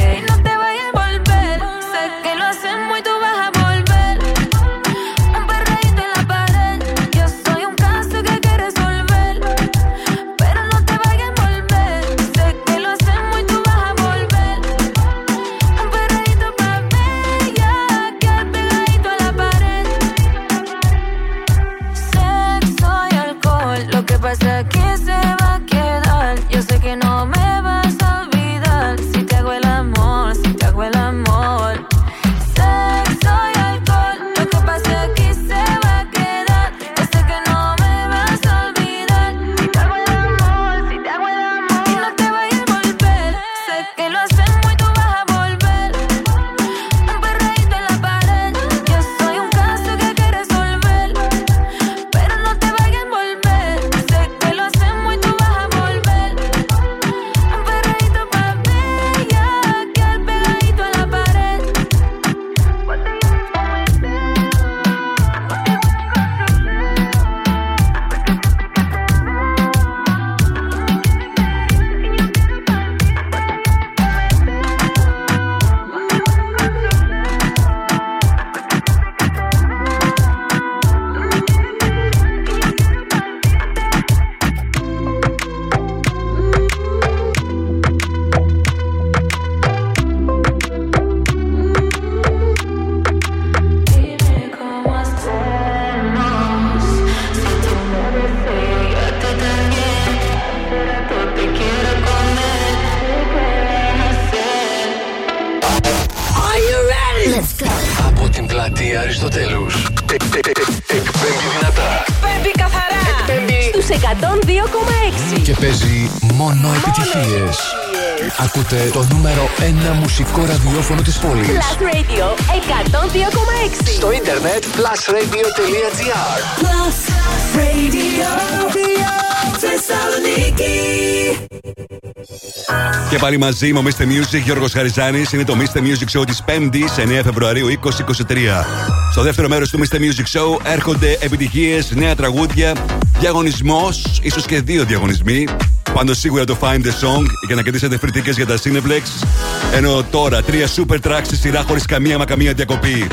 πάλι 133.23 133.39
μαζί 133.39 133.73
μου, 133.73 133.83
Mr. 133.83 134.03
Music, 134.03 134.41
Γιώργος 134.45 134.73
Χαριζάνης. 134.73 135.33
Είναι 135.33 135.45
το 135.45 135.57
Mr. 135.59 135.79
Music 135.79 136.19
Show 136.19 136.27
της 136.27 136.43
5η, 136.47 136.89
9 136.97 137.23
Φεβρουαρίου 137.23 137.69
2023. 137.69 138.67
Στο 139.13 139.23
δεύτερο 139.23 139.49
μέρος 139.49 139.71
του 139.71 139.79
Mr. 139.79 139.97
Music 139.97 140.39
Show 140.39 140.61
έρχονται 140.63 141.19
επιτυχίες, 141.21 141.91
νέα 141.91 142.15
τραγούδια, 142.15 142.73
διαγωνισμός, 143.19 144.21
ίσως 144.23 144.47
και 144.47 144.61
δύο 144.61 144.85
διαγωνισμοί. 144.85 145.45
Πάντως 145.93 146.19
σίγουρα 146.19 146.45
το 146.45 146.57
Find 146.61 146.81
the 146.81 146.93
Song 147.01 147.25
για 147.47 147.57
να 147.57 147.63
κερδίσετε 147.63 147.99
free 148.03 148.33
για 148.35 148.47
τα 148.47 148.59
Cineplex. 148.65 149.27
Ενώ 149.75 150.03
τώρα 150.11 150.43
τρία 150.43 150.69
super 150.77 150.97
tracks 151.09 151.31
σειρά 151.41 151.63
χωρίς 151.63 151.87
καμία 151.87 152.19
μακαμία 152.19 152.53
διακοπή. 152.53 153.07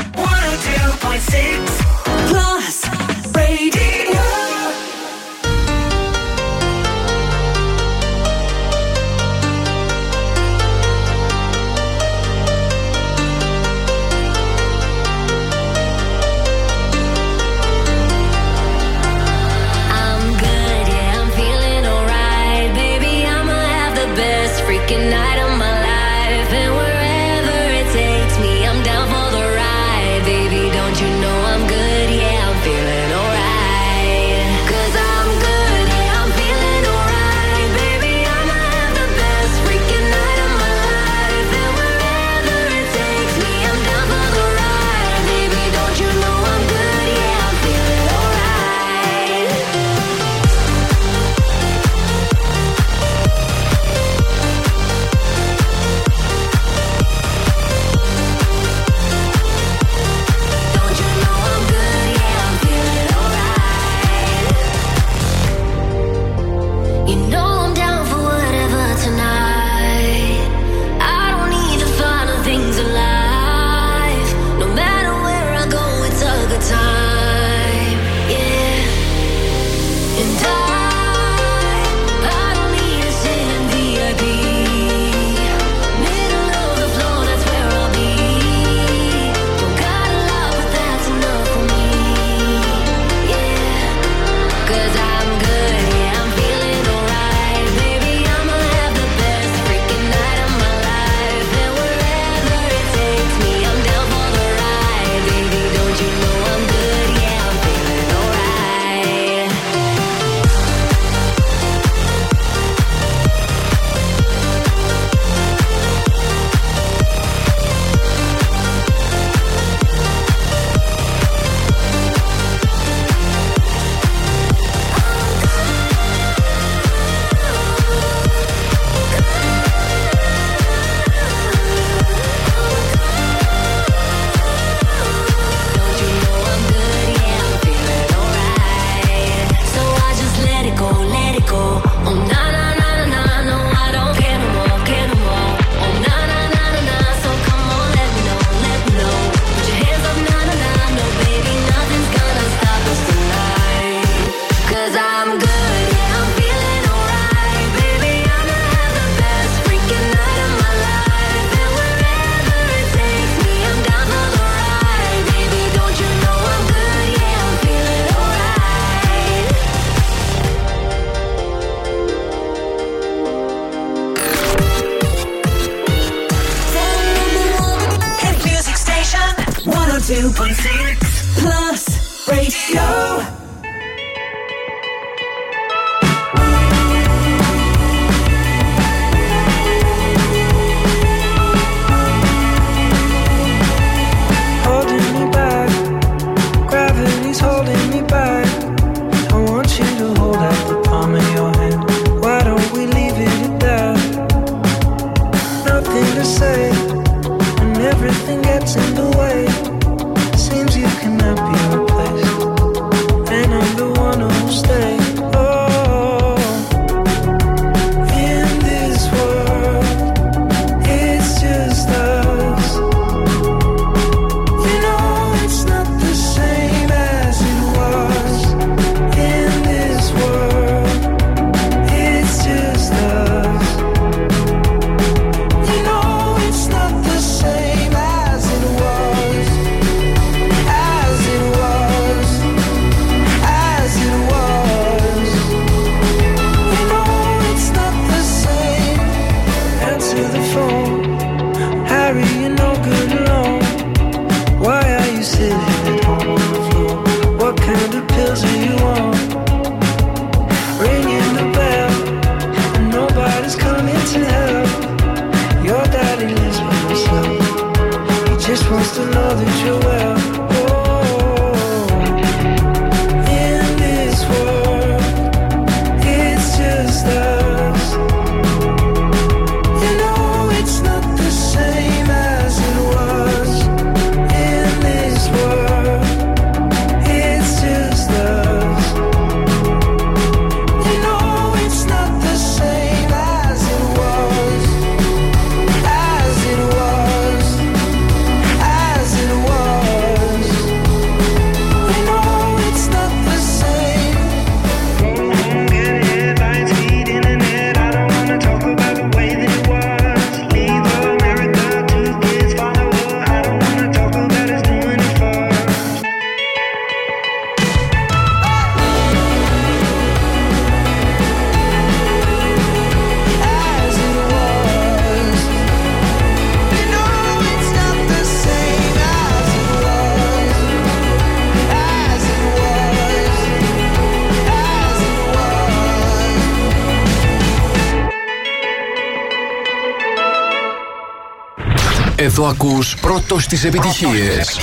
το 342.40 342.46
ακούς 342.46 342.96
πρώτος 342.96 343.42
στις 343.44 343.64
επιτυχίες. 343.64 344.60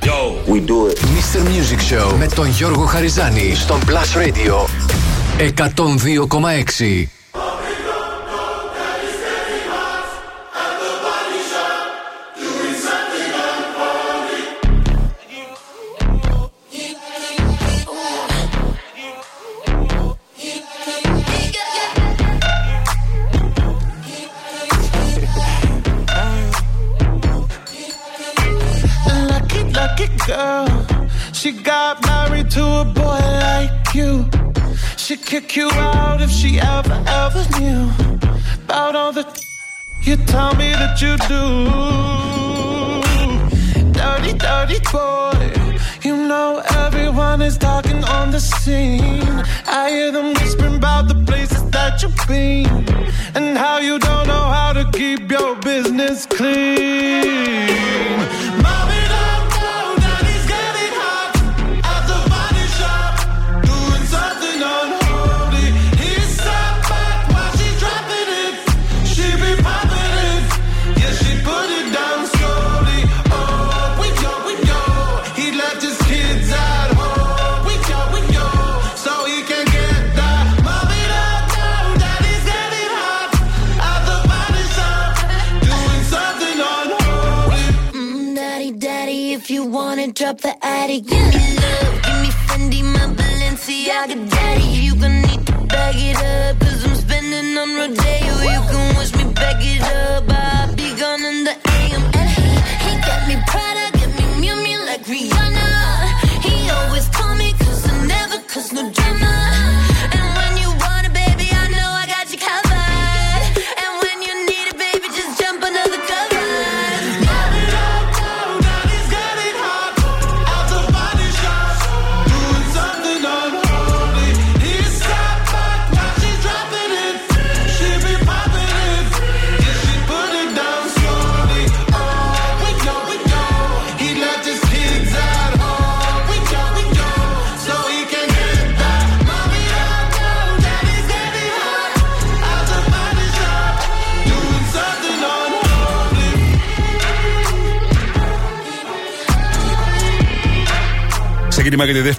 Yo. 0.00 0.50
We 0.52 0.58
do 0.58 0.90
it. 0.90 0.98
Mr. 0.98 1.40
Music 1.40 1.80
Show 1.92 2.14
με 2.18 2.26
τον 2.34 2.48
Γιώργο 2.48 2.84
Χαριζάνη 2.84 3.54
στον 3.54 3.80
Plus 3.86 4.18
Radio 4.18 4.66
102,6. 5.38 7.21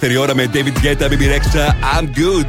Δεύτερη 0.03 0.23
ώρα 0.23 0.35
με 0.35 0.49
David 0.53 0.85
Guetta, 0.85 1.05
BB 1.11 1.21
Rexha, 1.21 1.97
I'm 1.99 2.03
good. 2.03 2.47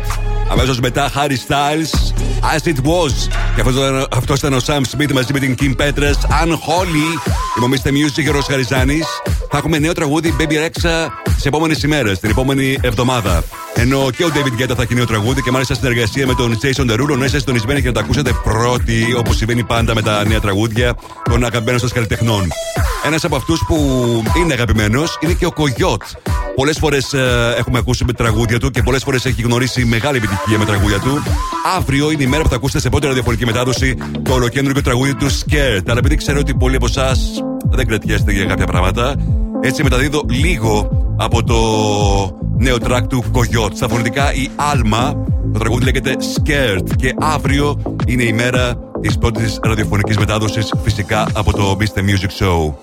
Αμέσως 0.51 0.81
μετά 0.81 1.11
Harry 1.15 1.37
Styles, 1.49 2.13
As 2.55 2.69
It 2.69 2.77
Was. 2.77 3.29
Και 3.57 3.63
αυτός 4.11 4.39
ήταν 4.39 4.53
ο 4.53 4.59
Sam 4.67 4.81
Smith 4.81 5.13
μαζί 5.13 5.33
με 5.33 5.39
την 5.39 5.55
Kim 5.61 5.77
Petras, 5.77 6.45
Unholy. 6.45 7.19
Υπομείστε 7.57 7.91
Music, 7.91 8.33
Ρος 8.33 8.47
Χαριζάνης. 8.47 9.07
Θα 9.51 9.59
έχουμε 9.59 9.79
νέο 9.79 9.93
τραγούδι 9.93 10.37
Baby 10.39 10.53
Rexha 10.53 11.09
τις 11.35 11.45
επόμενες 11.45 11.83
ημέρες, 11.83 12.19
την 12.19 12.31
επόμενη 12.31 12.79
εβδομάδα. 12.81 13.43
Ενώ 13.75 14.11
και 14.17 14.25
ο 14.25 14.31
David 14.35 14.63
Guetta 14.63 14.75
θα 14.77 14.83
έχει 14.83 14.95
νέο 14.95 15.07
τραγούδι 15.07 15.43
και 15.43 15.51
μάλιστα 15.51 15.75
συνεργασία 15.75 16.27
με 16.27 16.35
τον 16.35 16.59
Jason 16.63 16.91
Derulo. 16.91 17.17
Να 17.19 17.25
είστε 17.25 17.39
συντονισμένοι 17.39 17.81
και 17.81 17.87
να 17.87 17.93
το 17.93 18.01
ακούσετε 18.01 18.33
πρώτοι, 18.45 19.15
όπως 19.19 19.37
συμβαίνει 19.37 19.65
πάντα 19.65 19.95
με 19.95 20.03
τα 20.03 20.25
νέα 20.27 20.41
τραγούδια 20.41 20.95
των 21.25 21.45
αγαπημένων 21.45 21.81
σας 21.81 21.93
καλλιτεχνών. 21.93 22.49
Ένας 23.07 23.25
από 23.25 23.37
αυτούς 23.37 23.65
που 23.67 23.77
είναι 24.37 24.53
αγαπημένος 24.53 25.19
είναι 25.21 25.33
και 25.33 25.47
ο 25.47 25.53
Κογιότ. 25.53 26.03
Πολλές 26.55 26.79
φορές 26.79 27.13
ε, 27.13 27.55
έχουμε 27.59 27.79
ακούσει 27.79 28.05
με 28.05 28.13
τραγούδια 28.13 28.59
του 28.59 28.71
και 28.71 28.83
πολλές 28.83 29.03
φορές 29.03 29.25
έχει 29.25 29.43
γνωρίσει 29.43 29.85
μεγάλη 29.85 30.17
επιτυχία 30.17 30.59
με 30.59 30.65
τραγούδια 30.65 30.99
του. 30.99 31.23
Αύριο 31.77 32.11
είναι 32.11 32.23
η 32.23 32.27
μέρα 32.27 32.43
που 32.43 32.49
θα 32.49 32.55
ακούσετε 32.55 32.81
σε 32.81 32.89
πρώτη 32.89 33.07
ραδιοφωνική 33.07 33.45
μετάδοση 33.45 33.97
το 34.23 34.33
ολοκέντρο 34.33 34.81
τραγούδι 34.81 35.15
του 35.15 35.27
Scared. 35.27 35.83
Αλλά 35.87 35.99
επειδή 35.99 36.15
ξέρω 36.15 36.39
ότι 36.39 36.55
πολλοί 36.55 36.77
από 36.77 36.87
εσάς 36.87 37.43
δεν 37.71 37.87
κρατιέστε 37.87 38.33
για 38.33 38.45
κάποια 38.45 38.67
πράγματα, 38.67 39.15
έτσι 39.61 39.83
μεταδίδω 39.83 40.25
λίγο 40.29 40.91
από 41.17 41.45
το 41.45 41.59
νέο 42.59 42.77
track 42.89 43.03
του 43.09 43.25
Κογιότ. 43.33 43.77
Στα 43.77 43.89
φωνητικά 43.89 44.33
η 44.33 44.49
Άλμα. 44.57 45.13
Το 45.53 45.59
τραγούδι 45.59 45.85
λέγεται 45.85 46.17
Scared 46.35 46.89
και 46.97 47.15
αύριο 47.19 47.83
είναι 48.07 48.23
η 48.23 48.33
μέρα 48.33 48.75
της 49.01 49.19
πρώτης 49.19 49.59
ραδιοφωνικής 49.63 50.19
μετάδοσης 50.19 50.73
φυσικά 50.83 51.29
από 51.35 51.53
το 51.53 51.77
Mr. 51.81 51.99
Music 51.99 52.45
Show. 52.45 52.75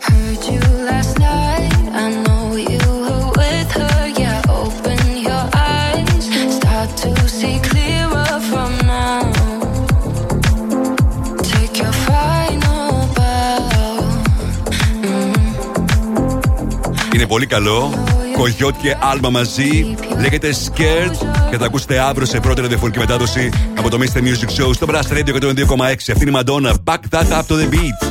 Πολύ 17.31 17.45
καλό 17.45 17.93
Κογιότ 18.33 18.75
και 18.81 18.95
Άλμα 18.99 19.29
μαζί. 19.29 19.95
Λέγεται 20.19 20.49
Scared 20.49 21.27
και 21.49 21.57
θα 21.57 21.65
ακούσετε 21.65 21.99
αύριο 21.99 22.27
σε 22.27 22.39
πρώτη 22.39 22.61
ραδιοφωνική 22.61 22.99
μετάδοση 22.99 23.49
από 23.77 23.89
το 23.89 23.97
Mr. 23.99 24.17
Music 24.17 24.65
Show 24.65 24.73
στο 24.73 24.87
Blast 24.89 25.13
Radio 25.13 25.35
102,6. 25.41 25.55
Αυτή 25.87 26.27
είναι 26.27 26.39
η 26.39 26.41
Madonna. 26.45 26.73
Back 26.83 26.99
that 27.09 27.31
up 27.31 27.47
to 27.47 27.55
the 27.55 27.69
beat. 27.73 28.10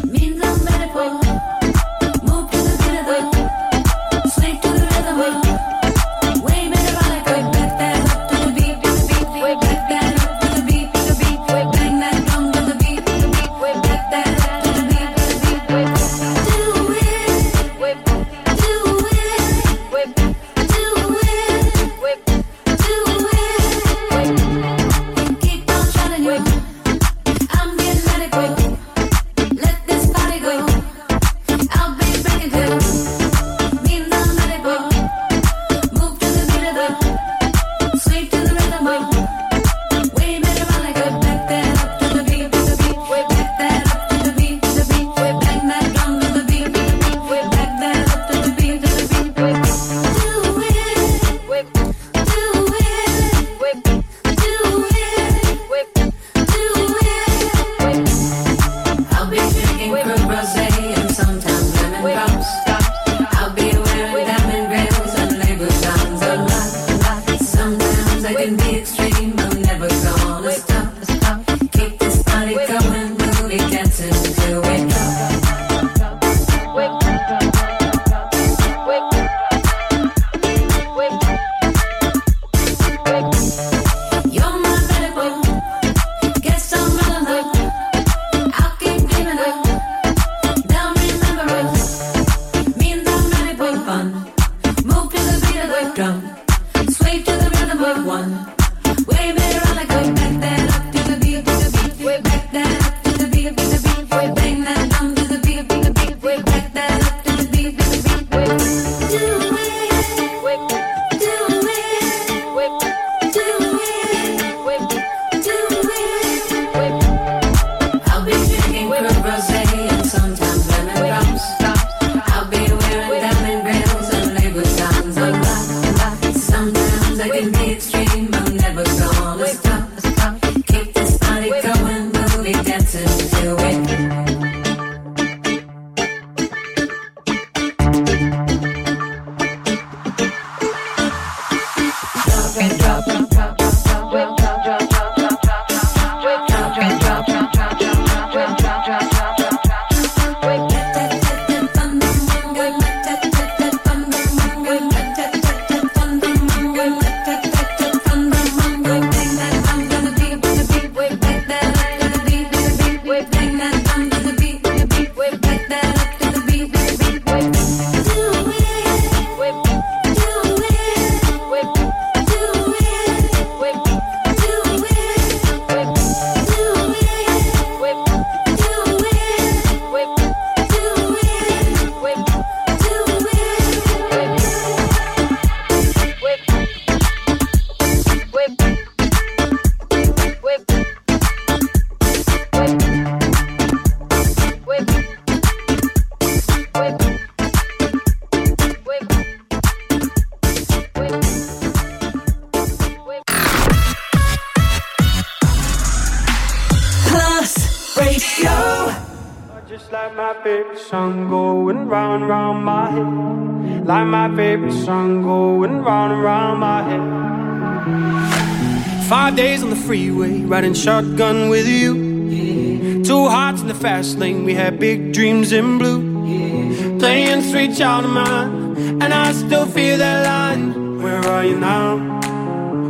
Riding 220.50 220.74
shotgun 220.74 221.48
with 221.48 221.68
you. 221.68 223.04
Two 223.04 223.28
hearts 223.28 223.60
in 223.60 223.68
the 223.68 223.74
fast 223.74 224.18
lane, 224.18 224.42
we 224.42 224.52
had 224.52 224.80
big 224.80 225.12
dreams 225.12 225.52
in 225.52 225.78
blue. 225.78 226.98
Playing 226.98 227.42
sweet 227.42 227.76
child 227.76 228.04
of 228.04 228.10
mine, 228.10 229.00
and 229.00 229.14
I 229.14 229.30
still 229.30 229.64
feel 229.64 229.96
that 229.98 230.26
line. 230.26 231.00
Where 231.00 231.20
are 231.20 231.44
you 231.44 231.56
now? 231.56 231.98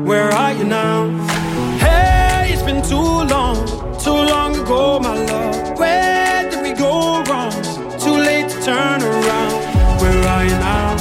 Where 0.06 0.30
are 0.30 0.54
you 0.54 0.64
now? 0.64 1.10
Hey, 1.76 2.50
it's 2.50 2.62
been 2.62 2.82
too 2.82 3.10
long, 3.34 3.56
too 3.98 4.20
long 4.32 4.56
ago, 4.56 4.98
my 4.98 5.14
love. 5.26 5.78
Where 5.78 6.48
did 6.50 6.62
we 6.62 6.72
go 6.72 7.22
wrong? 7.24 7.52
Too 8.00 8.16
late 8.28 8.48
to 8.48 8.62
turn 8.62 9.02
around. 9.02 10.00
Where 10.00 10.22
are 10.34 10.44
you 10.44 10.56
now? 10.70 10.96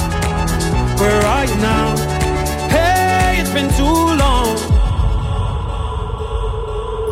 Where 1.00 1.22
are 1.34 1.44
you 1.46 1.56
now? 1.56 1.96
Hey, 2.68 3.40
it's 3.40 3.50
been 3.50 3.70
too 3.78 3.84
long. 3.84 4.19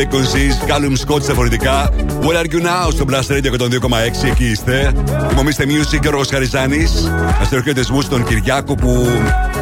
Frequencies, 0.00 0.70
Callum 0.70 0.96
Scott 1.06 1.22
στα 1.22 1.34
φορητικά. 1.34 1.90
Where 2.20 2.42
are 2.42 2.52
you 2.52 2.62
now; 2.62 2.90
Στο 2.90 3.04
Blast 3.08 3.32
Radio 3.32 3.52
102,6 3.58 4.28
εκεί 4.30 4.44
είστε. 4.44 4.92
Θυμομίστε 5.28 5.64
Music, 5.68 6.00
Γιώργο 6.02 6.22
Χαριζάνης. 6.30 7.10
Αστεροχαιρετισμού 7.40 8.00
στον 8.00 8.24
Κυριάκο 8.24 8.74
που 8.74 9.08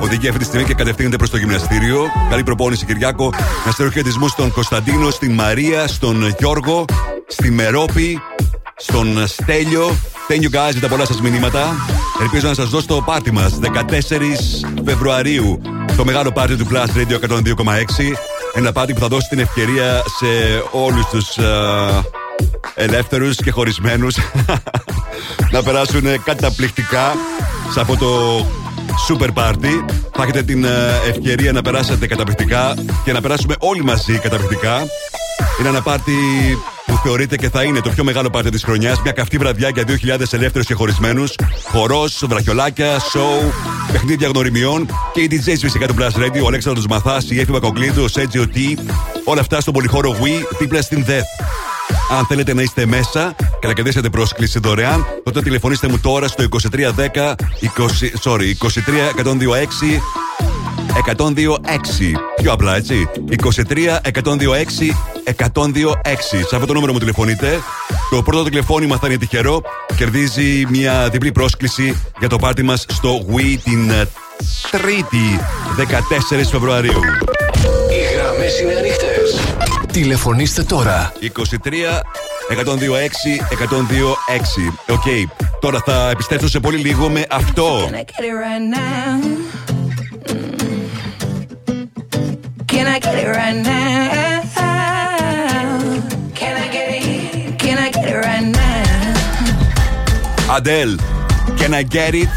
οδηγεί 0.00 0.26
αυτή 0.28 0.38
τη 0.38 0.44
στιγμή 0.44 0.66
και 0.66 0.74
κατευθύνεται 0.74 1.16
προς 1.16 1.30
το 1.30 1.36
γυμναστήριο. 1.36 2.00
Καλή 2.30 2.42
προπόνηση, 2.42 2.86
Κυριάκο. 2.86 3.32
Αστεροχαιρετισμού 3.68 4.28
στον 4.28 4.52
Κωνσταντίνο, 4.52 5.10
στην 5.10 5.32
Μαρία, 5.32 5.86
στον 5.86 6.34
Γιώργο, 6.38 6.84
στη 7.26 7.50
Μερόπη, 7.50 8.20
στον 8.76 9.26
Στέλιο. 9.26 9.96
Thank 10.28 10.40
you 10.40 10.50
guys 10.50 10.72
για 10.72 10.80
τα 10.80 10.88
πολλά 10.88 11.04
σας 11.04 11.20
μηνύματα. 11.20 11.74
Ελπίζω 12.20 12.48
να 12.48 12.54
σας 12.54 12.68
δώσω 12.68 12.86
το 12.86 13.02
πάρτι 13.02 13.32
μας 13.32 13.58
14 13.58 14.64
Φεβρουαρίου. 14.84 15.60
Το 15.96 16.04
μεγάλο 16.04 16.32
πάρτι 16.32 16.56
του 16.56 16.66
Blast 16.72 16.98
Radio 16.98 17.18
102,6. 17.18 18.37
Ένα 18.58 18.72
πάρτι 18.72 18.92
που 18.92 19.00
θα 19.00 19.08
δώσει 19.08 19.28
την 19.28 19.38
ευκαιρία 19.38 20.02
σε 20.18 20.26
όλους 20.70 21.06
τους 21.06 21.36
ελεύθερους 22.74 23.36
και 23.36 23.50
χωρισμένους 23.50 24.16
να 25.52 25.62
περάσουν 25.62 26.22
καταπληκτικά 26.24 27.12
σε 27.72 27.80
αυτό 27.80 27.96
το 27.96 28.46
super 29.08 29.28
party. 29.34 29.84
Θα 30.12 30.22
έχετε 30.22 30.42
την 30.42 30.64
ε, 30.64 30.68
ευκαιρία 31.08 31.52
να 31.52 31.62
περάσετε 31.62 32.06
καταπληκτικά 32.06 32.74
και 33.04 33.12
να 33.12 33.20
περάσουμε 33.20 33.54
όλοι 33.58 33.84
μαζί 33.84 34.18
καταπληκτικά. 34.18 34.76
Είναι 35.60 35.68
ένα 35.68 35.82
πάρτι 35.82 36.12
που 36.88 37.00
θεωρείται 37.04 37.36
και 37.36 37.48
θα 37.48 37.62
είναι 37.62 37.80
το 37.80 37.90
πιο 37.90 38.04
μεγάλο 38.04 38.30
πάρτι 38.30 38.50
της 38.50 38.64
χρονιάς. 38.64 39.02
Μια 39.02 39.12
καυτή 39.12 39.38
βραδιά 39.38 39.68
για 39.68 39.84
2.000 39.86 40.32
ελεύθερους 40.32 40.66
και 40.66 40.74
χωρισμένους. 40.74 41.34
Χορός, 41.62 42.24
βραχιολάκια, 42.28 42.98
show, 42.98 43.52
παιχνίδια 43.92 44.28
γνωριμιών 44.28 44.86
και 45.12 45.20
οι 45.20 45.28
DJs 45.30 45.56
φυσικά 45.60 45.86
του 45.86 45.94
Blast 45.98 46.18
Radio. 46.20 46.42
Ο 46.42 46.46
Αλέξανδρος 46.46 46.86
Μαθάς, 46.86 47.30
η 47.30 47.40
Εφη 47.40 47.50
Μπακογκλήτου, 47.50 48.02
ο 48.02 48.08
Σέτζιο 48.08 48.44
T. 48.54 48.58
Όλα 49.24 49.40
αυτά 49.40 49.60
στον 49.60 49.72
πολυχώρο 49.72 50.16
Wii 50.22 50.56
δίπλα 50.58 50.82
στην 50.82 51.04
Death. 51.08 51.44
Αν 52.18 52.26
θέλετε 52.26 52.54
να 52.54 52.62
είστε 52.62 52.86
μέσα 52.86 53.34
και 53.60 53.66
να 53.66 53.72
κερδίσετε 53.72 54.08
πρόσκληση 54.08 54.58
δωρεάν, 54.58 55.06
τότε 55.24 55.42
τηλεφωνήστε 55.42 55.88
μου 55.88 55.98
τώρα 55.98 56.28
στο 56.28 56.44
2310 56.44 57.34
20, 58.22 58.30
sorry, 58.30 58.52
23 58.58 59.12
126 59.16 60.00
126. 61.06 62.12
Πιο 62.42 62.52
απλά, 62.52 62.76
έτσι. 62.76 63.08
23 63.28 64.00
126 64.02 64.10
126. 64.12 65.17
Σε 66.48 66.54
αυτό 66.54 66.66
το 66.66 66.72
νούμερο 66.72 66.92
μου 66.92 66.98
τηλεφωνείτε. 66.98 67.60
Το 68.10 68.22
πρώτο 68.22 68.42
τηλεφώνημα 68.42 68.96
θα 68.96 69.06
είναι 69.06 69.16
τυχερό. 69.16 69.62
Κερδίζει 69.96 70.64
μια 70.68 71.08
διπλή 71.08 71.32
πρόσκληση 71.32 72.02
για 72.18 72.28
το 72.28 72.36
πάρτι 72.38 72.62
μας 72.62 72.84
στο 72.88 73.26
We 73.32 73.56
την 73.64 73.90
ε, 73.90 74.08
Τρίτη 74.70 75.40
14 75.78 76.44
Φεβρουαρίου. 76.50 77.00
Οι 77.90 78.14
γραμμές 78.16 78.60
είναι 78.60 78.74
ανοιχτές. 78.74 79.40
Τηλεφωνήστε 79.92 80.62
τώρα. 80.62 81.12
23 81.20 81.26
126 82.48 82.56
126. 84.88 84.94
Οκ. 84.94 85.02
Τώρα 85.60 85.82
θα 85.84 86.10
επιστρέψω 86.10 86.48
σε 86.48 86.60
πολύ 86.60 86.76
λίγο 86.76 87.08
με 87.08 87.24
αυτό. 87.30 87.90
Can 87.90 87.94
I 87.94 88.04
get 88.04 88.24
it 88.24 88.34
right 88.44 88.64
now? 88.74 89.08
Mm. 90.26 90.58
Can 92.72 92.86
I 92.86 92.98
get 92.98 93.16
it 93.22 93.28
right 93.38 93.56
now? 93.64 94.37
Now? 100.48 100.54
Adele. 100.56 100.96
Can 101.56 101.74
I 101.74 101.82
get 101.82 102.14
it? 102.14 102.28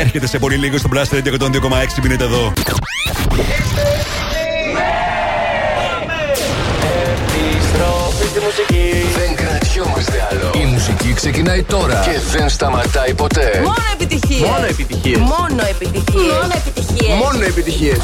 Έρχεται 0.00 0.26
σε 0.26 0.38
πολύ 0.38 0.56
λίγο 0.56 0.78
στο 0.78 0.88
Blast 0.92 1.14
Radio 1.14 1.40
102,6. 1.40 2.02
Μείνετε 2.02 2.24
εδώ. 2.24 2.52
Επιστροφή 7.26 8.26
στη 8.30 8.40
μουσική. 8.40 9.06
Δεν 9.16 9.34
κρατιόμαστε 9.36 10.28
άλλο. 10.30 10.50
Η 10.62 10.64
μουσική 10.72 11.12
ξεκινάει 11.12 11.62
τώρα 11.62 12.00
και 12.04 12.38
δεν 12.38 12.48
σταματάει 12.48 13.14
ποτέ. 13.14 13.60
Μόνο 13.62 13.74
επιτυχίες. 13.92 14.48
Μόνο 14.50 14.64
επιτυχίες. 14.64 15.18
Μόνο 15.18 15.62
επιτυχίες. 15.70 16.32
Μόνο 16.32 16.52
επιτυχίες. 16.54 17.14
Μόνο 17.18 17.44
επιτυχίες. 17.44 17.98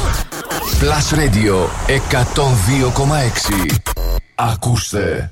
Plus 0.81 1.07
Radio 1.19 1.55
102,6. 1.87 3.75
Ακούστε. 4.35 5.31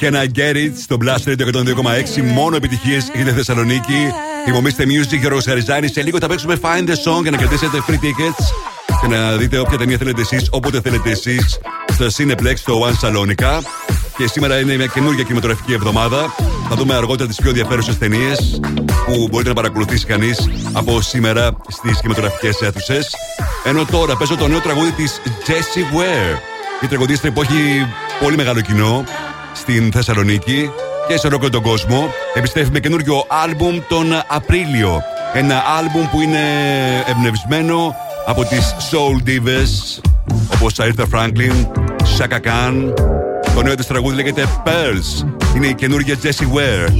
Can 0.00 0.14
I 0.14 0.26
get 0.38 0.56
it 0.56 0.72
στο 0.82 0.96
Blast 1.00 1.28
Radio 1.28 1.46
102,6. 1.52 2.22
Μόνο 2.34 2.56
επιτυχίες 2.56 3.10
για 3.14 3.24
τη 3.24 3.30
Θεσσαλονίκη. 3.30 4.10
Θυμομίστε 4.44 4.84
Music, 4.84 5.18
Γιώργο 5.18 5.38
Χαριζάνη. 5.44 5.88
Σε 5.88 6.02
λίγο 6.02 6.18
θα 6.18 6.26
παίξουμε 6.26 6.58
Find 6.62 6.88
the 6.88 6.92
Song 6.92 7.22
για 7.22 7.30
να 7.30 7.36
κερδίσετε 7.36 7.82
free 7.88 7.92
tickets 7.92 8.44
και 9.00 9.06
να 9.06 9.36
δείτε 9.36 9.58
όποια 9.58 9.78
ταινία 9.78 9.96
θέλετε 9.96 10.20
εσείς, 10.20 10.48
όποτε 10.50 10.80
θέλετε 10.80 11.10
εσείς, 11.10 11.58
στο 11.92 12.06
Cineplex, 12.16 12.54
στο 12.54 12.80
One 12.80 13.08
Salonica. 13.08 13.60
Και 14.16 14.26
σήμερα 14.26 14.58
είναι 14.58 14.76
μια 14.76 14.86
καινούργια 14.86 15.22
κινηματογραφική 15.22 15.72
εβδομάδα. 15.72 16.34
Θα 16.68 16.76
δούμε 16.76 16.94
αργότερα 16.94 17.28
τις 17.28 17.36
πιο 17.36 17.48
ενδιαφέρουσες 17.48 17.98
ταινίες 17.98 18.60
που 19.06 19.28
μπορείτε 19.30 19.48
να 19.48 19.54
παρακολουθήσει 19.54 20.06
κανείς 20.06 20.48
από 20.72 21.00
σήμερα 21.00 21.56
στις 21.68 22.00
κινηματογραφικές 22.00 22.60
αίθουσες. 22.60 23.14
Ενώ 23.64 23.84
τώρα 23.84 24.16
παίζω 24.16 24.36
το 24.36 24.48
νέο 24.48 24.60
τραγούδι 24.60 24.90
της 24.90 25.20
Jessie 25.46 25.96
Ware. 25.98 26.38
Η 26.80 26.86
τραγουδίστρια 26.86 27.32
που 27.32 27.42
έχει 27.42 27.86
πολύ 28.20 28.36
μεγάλο 28.36 28.60
κοινό 28.60 29.04
στην 29.66 29.92
Θεσσαλονίκη 29.92 30.70
και 31.08 31.16
σε 31.16 31.26
ολόκληρο 31.26 31.52
τον 31.52 31.62
κόσμο. 31.62 32.10
Επιστρέφει 32.34 32.70
με 32.70 32.80
καινούριο 32.80 33.24
άλμπουμ 33.28 33.78
τον 33.88 34.06
Απρίλιο. 34.26 35.02
Ένα 35.32 35.62
άλμπουμ 35.78 36.10
που 36.10 36.20
είναι 36.20 36.40
εμπνευσμένο 37.06 37.94
από 38.26 38.44
τις 38.44 38.74
Soul 38.90 39.28
Divas 39.28 40.02
όπως 40.54 40.74
Aretha 40.78 41.04
Franklin, 41.12 41.66
Shaka 42.18 42.38
Khan. 42.46 42.92
Το 43.54 43.62
νέο 43.62 43.74
της 43.74 43.86
τραγούδι 43.86 44.16
λέγεται 44.16 44.46
Pearls. 44.64 45.26
Είναι 45.56 45.66
η 45.66 45.74
καινούργια 45.74 46.16
Jessie 46.22 46.56
Ware. 46.56 46.92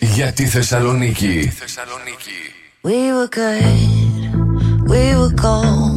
για 0.00 0.32
τη 0.32 0.46
Θεσσαλονίκη. 0.46 1.52
We 2.82 3.12
were 3.16 3.28
good, 3.28 3.68
we 4.92 5.02
were 5.18 5.34
gold. 5.42 5.87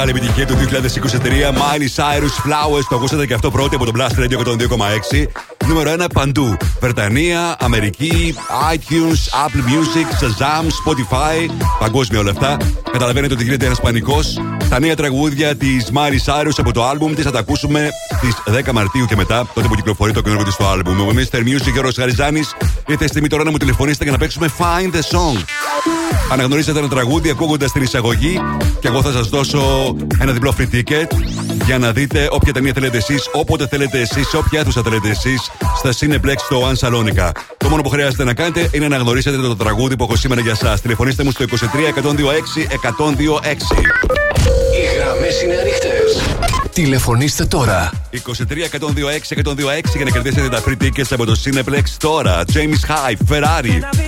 Μεγάλη 0.00 0.18
επιτυχία 0.18 0.46
του 0.46 0.54
2023. 0.54 1.26
Miley 1.54 1.88
Cyrus 1.96 2.46
Flowers. 2.46 2.84
Το 2.88 2.96
ακούσατε 2.96 3.26
και 3.26 3.34
αυτό 3.34 3.50
πρώτη 3.50 3.74
από 3.74 3.84
το 3.84 3.92
Blast 3.96 4.18
Radio 4.18 4.38
102,6. 4.38 5.26
Νούμερο 5.66 5.92
1 5.92 6.06
παντού. 6.12 6.56
Βρετανία, 6.80 7.56
Αμερική, 7.58 8.34
iTunes, 8.74 9.46
Apple 9.46 9.62
Music, 9.70 10.24
Shazam, 10.24 10.64
Spotify. 10.64 11.50
Παγκόσμια 11.78 12.20
όλα 12.20 12.30
αυτά. 12.30 12.56
Καταλαβαίνετε 12.92 13.34
ότι 13.34 13.42
γίνεται 13.42 13.66
ένας 13.66 13.80
πανικός. 13.80 14.40
Τα 14.68 14.80
νέα 14.80 14.96
τραγούδια 14.96 15.56
της 15.56 15.90
Miley 15.94 16.32
Cyrus 16.32 16.54
από 16.56 16.72
το 16.72 16.90
album 16.90 17.12
της 17.14 17.24
θα 17.24 17.30
τα 17.30 17.38
ακούσουμε 17.38 17.88
στι 18.16 18.34
10 18.68 18.72
Μαρτίου 18.72 19.04
και 19.04 19.16
μετά, 19.16 19.46
τότε 19.54 19.68
που 19.68 19.74
κυκλοφορεί 19.74 20.12
το 20.12 20.20
καινούργιο 20.20 20.46
της 20.46 20.54
στο 20.54 20.72
album. 20.72 20.94
Ο 21.00 21.12
Mr. 21.14 21.38
Music 21.38 21.72
και 21.72 21.78
ο 21.78 21.90
Χαριζάνης 21.96 22.54
ήρθε 22.86 23.06
στιγμή 23.06 23.28
τώρα 23.28 23.44
να 23.44 23.50
μου 23.50 23.56
τηλεφωνήσετε 23.56 24.02
για 24.04 24.12
να 24.12 24.18
παίξουμε 24.18 24.50
Find 24.58 24.94
the 24.94 25.16
Song. 25.16 25.38
Αναγνωρίσατε 26.32 26.78
ένα 26.78 26.88
τραγούδι 26.88 27.30
ακούγοντας 27.30 27.72
την 27.72 27.82
εισαγωγή 27.82 28.40
και 28.80 28.88
εγώ 28.88 29.02
θα 29.02 29.12
σας 29.12 29.28
δώσω 29.28 29.94
ένα 30.20 30.32
διπλό 30.32 30.54
free 30.58 30.74
ticket 30.74 31.06
για 31.64 31.78
να 31.78 31.92
δείτε 31.92 32.28
όποια 32.30 32.52
ταινία 32.52 32.72
θέλετε 32.72 32.96
εσείς, 32.96 33.28
όποτε 33.32 33.66
θέλετε 33.66 34.00
εσείς, 34.00 34.28
σε 34.28 34.36
όποια 34.36 34.60
αίθουσα 34.60 34.82
θέλετε 34.82 35.08
εσείς 35.08 35.50
στα 35.76 35.92
Cineplex 36.00 36.36
στο 36.38 36.70
One 36.70 36.88
Salonica. 36.88 37.30
Το 37.56 37.68
μόνο 37.68 37.82
που 37.82 37.88
χρειάζεται 37.88 38.24
να 38.24 38.34
κάνετε 38.34 38.70
είναι 38.72 38.88
να 38.88 38.96
γνωρίσετε 38.96 39.36
το 39.36 39.56
τραγούδι 39.56 39.96
που 39.96 40.04
έχω 40.04 40.16
σήμερα 40.16 40.40
για 40.40 40.52
εσά. 40.52 40.78
Τηλεφωνήστε 40.82 41.24
μου 41.24 41.30
στο 41.30 41.44
23 41.44 41.54
126 41.54 41.56
126. 41.56 42.08
Οι 44.74 44.96
γραμμές 44.96 45.42
είναι 45.42 45.54
ανοιχτές. 45.54 46.22
Τηλεφωνήστε 46.72 47.44
τώρα. 47.44 47.92
23 48.12 48.18
126 48.18 49.36
126 49.36 49.96
για 49.96 50.04
να 50.04 50.10
κερδίσετε 50.10 50.48
τα 50.48 50.62
free 50.66 50.82
tickets 50.82 51.10
από 51.10 51.24
το 51.24 51.36
Cineplex 51.44 51.82
τώρα. 51.98 52.44
James 52.52 52.90
High, 52.90 53.34
Ferrari. 53.34 54.07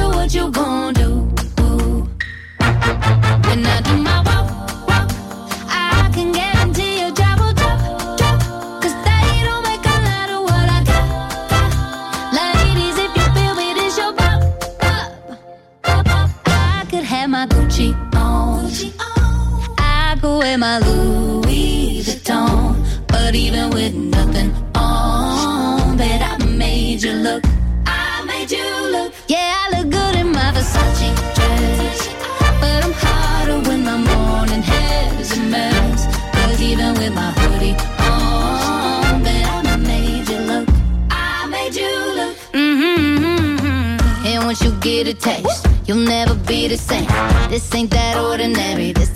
what 0.31 0.35
you 0.45 0.49
gonna 0.49 0.93
do? 0.93 1.00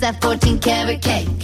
That 0.06 0.22
14 0.22 0.60
karat 0.60 1.02
cake. 1.02 1.35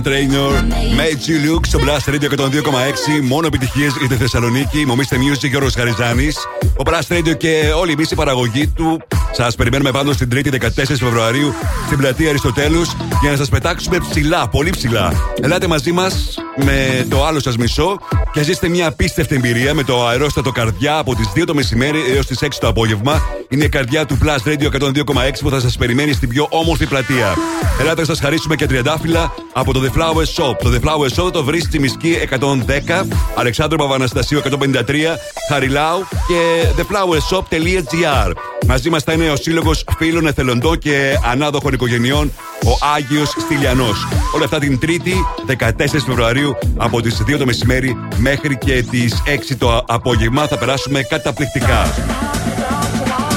Megan 0.00 0.08
Trainor, 0.08 0.52
Made 0.98 1.28
You 1.28 1.50
Look 1.50 1.60
στο 1.66 1.78
Blast 1.78 2.10
Radio 2.10 2.28
102,6. 2.38 3.20
Μόνο 3.22 3.46
επιτυχίες 3.46 3.92
για 3.98 4.08
τη 4.08 4.14
Θεσσαλονίκη. 4.14 4.84
Μομίστε 4.86 5.16
Music 5.16 5.50
και 5.50 5.56
ο 5.56 5.68
Χαριζάνη. 5.76 6.28
Ο 6.76 6.82
Blast 6.84 7.16
Radio 7.16 7.36
και 7.36 7.72
όλη 7.76 7.92
εμεί 7.92 8.04
η 8.10 8.14
παραγωγή 8.14 8.66
του. 8.66 9.00
Σας 9.32 9.54
περιμένουμε 9.54 9.90
πάντως 9.90 10.16
την 10.16 10.28
3η 10.32 10.52
14 10.52 10.98
Φεβρουαρίου 10.98 11.54
στην 11.86 11.98
πλατεία 11.98 12.28
Αριστοτέλους 12.28 12.90
για 13.20 13.30
να 13.30 13.36
σας 13.36 13.48
πετάξουμε 13.48 13.98
ψηλά, 14.10 14.48
πολύ 14.48 14.70
ψηλά. 14.70 15.12
Ελάτε 15.42 15.66
μαζί 15.66 15.92
μας 15.92 16.34
με 16.56 17.06
το 17.10 17.26
άλλο 17.26 17.40
σας 17.40 17.56
μισό 17.56 17.98
και 18.32 18.42
ζήστε 18.42 18.68
μια 18.68 18.86
απίστευτη 18.86 19.34
εμπειρία 19.34 19.74
με 19.74 19.82
το 19.82 20.06
αερόστατο 20.06 20.52
καρδιά 20.52 20.98
από 20.98 21.14
τις 21.14 21.32
2 21.34 21.42
το 21.46 21.54
μεσημέρι 21.54 21.98
έως 22.14 22.26
τις 22.26 22.38
6 22.42 22.48
το 22.60 22.68
απόγευμα. 22.68 23.22
Είναι 23.48 23.64
η 23.64 23.68
καρδιά 23.68 24.06
του 24.06 24.18
Plus 24.22 24.48
Radio 24.48 24.80
102,6 24.80 24.92
που 25.40 25.50
θα 25.50 25.60
σας 25.60 25.76
περιμένει 25.76 26.12
στην 26.12 26.28
πιο 26.28 26.46
όμορφη 26.50 26.86
πλατεία. 26.86 27.34
Ελάτε 27.80 28.00
να 28.00 28.06
σας 28.06 28.20
χαρίσουμε 28.20 28.54
και 28.56 28.66
τριαντάφυλλα 28.66 29.34
από 29.52 29.72
το 29.72 29.80
The 29.82 29.98
Flower 29.98 30.24
Shop. 30.24 30.56
Το 30.62 30.72
The 30.74 30.88
Flower 30.88 31.24
Shop 31.24 31.32
το 31.32 31.44
βρεις 31.44 31.62
στη 31.62 31.78
Μισκή 31.78 32.16
110, 32.30 33.06
Αλεξάνδρου 33.34 33.78
Παπαναστασίου 33.78 34.38
153, 34.38 35.18
Χαριλάου 35.48 36.06
και 36.28 36.66
theflowershop.gr. 36.76 38.49
Μαζί 38.70 38.90
μας 38.90 39.02
θα 39.02 39.12
είναι 39.12 39.30
ο 39.30 39.36
Σύλλογος 39.36 39.84
Φίλων 39.98 40.26
Εθελοντών 40.26 40.78
και 40.78 41.18
Ανάδοχων 41.24 41.72
Οικογενειών, 41.72 42.32
ο 42.64 42.86
Άγιος 42.94 43.28
Στυλιανός. 43.38 44.08
Όλα 44.34 44.44
αυτά 44.44 44.58
την 44.58 44.78
3η 44.82 45.14
14 45.46 46.04
Φεβρουαρίου 46.06 46.56
από 46.76 47.00
τις 47.00 47.22
2 47.26 47.38
το 47.38 47.46
μεσημέρι 47.46 47.96
μέχρι 48.16 48.58
και 48.58 48.84
τις 48.90 49.22
6 49.26 49.56
το 49.58 49.84
απόγευμα. 49.88 50.46
Θα 50.46 50.58
περάσουμε 50.58 51.02
καταπληκτικά. 51.02 51.94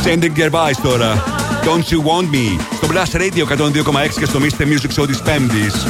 Sending 0.05 0.31
Gervais 0.37 0.77
τώρα. 0.83 1.23
Don't 1.63 1.93
you 1.93 1.99
want 1.99 2.35
me; 2.35 2.61
Στο 2.75 2.87
Blast 2.91 3.17
Radio 3.17 3.43
102,6 3.43 4.19
και 4.19 4.25
στο 4.25 4.39
Mr. 4.39 4.61
Music 4.61 5.01
Show 5.01 5.07
της 5.07 5.21
Πέμπτης. 5.21 5.85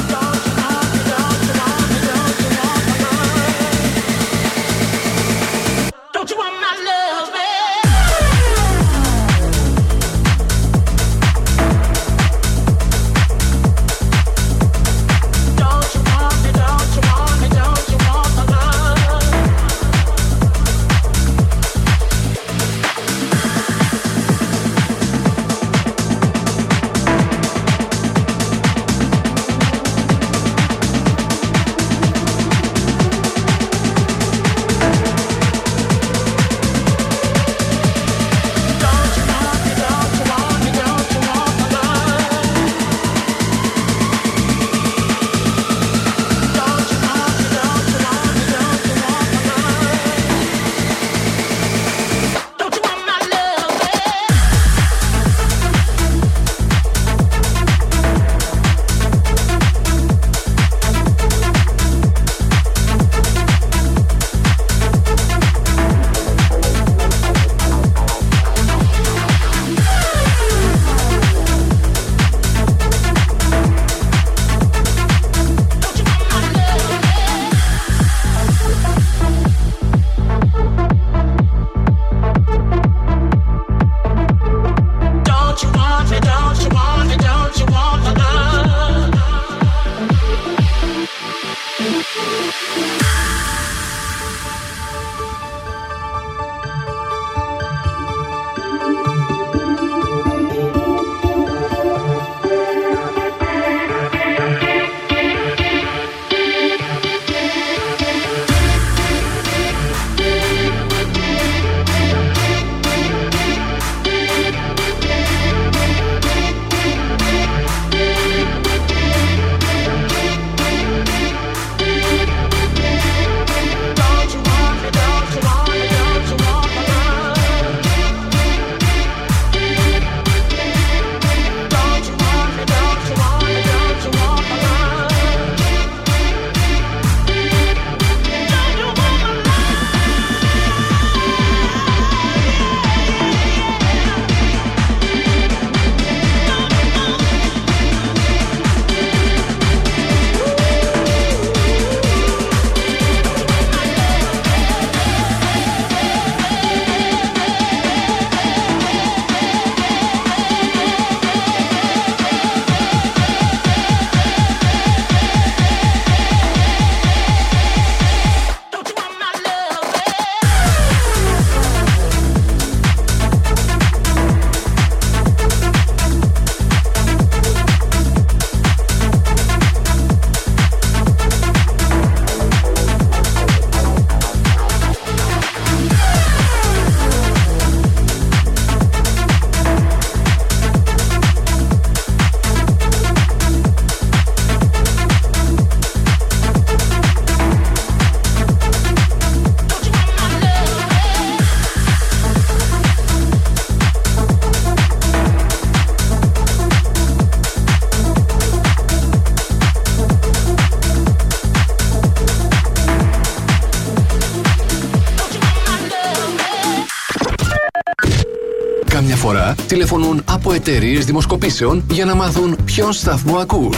Τηλεφωνούν 219.74 220.22
από 220.24 220.52
εταιρείες 220.52 221.04
δημοσκοπήσεων 221.04 221.84
για 221.90 222.04
να 222.04 222.14
μάθουν 222.14 222.58
ποιον 222.64 222.92
σταθμό 222.92 223.36
ακούς. 223.36 223.76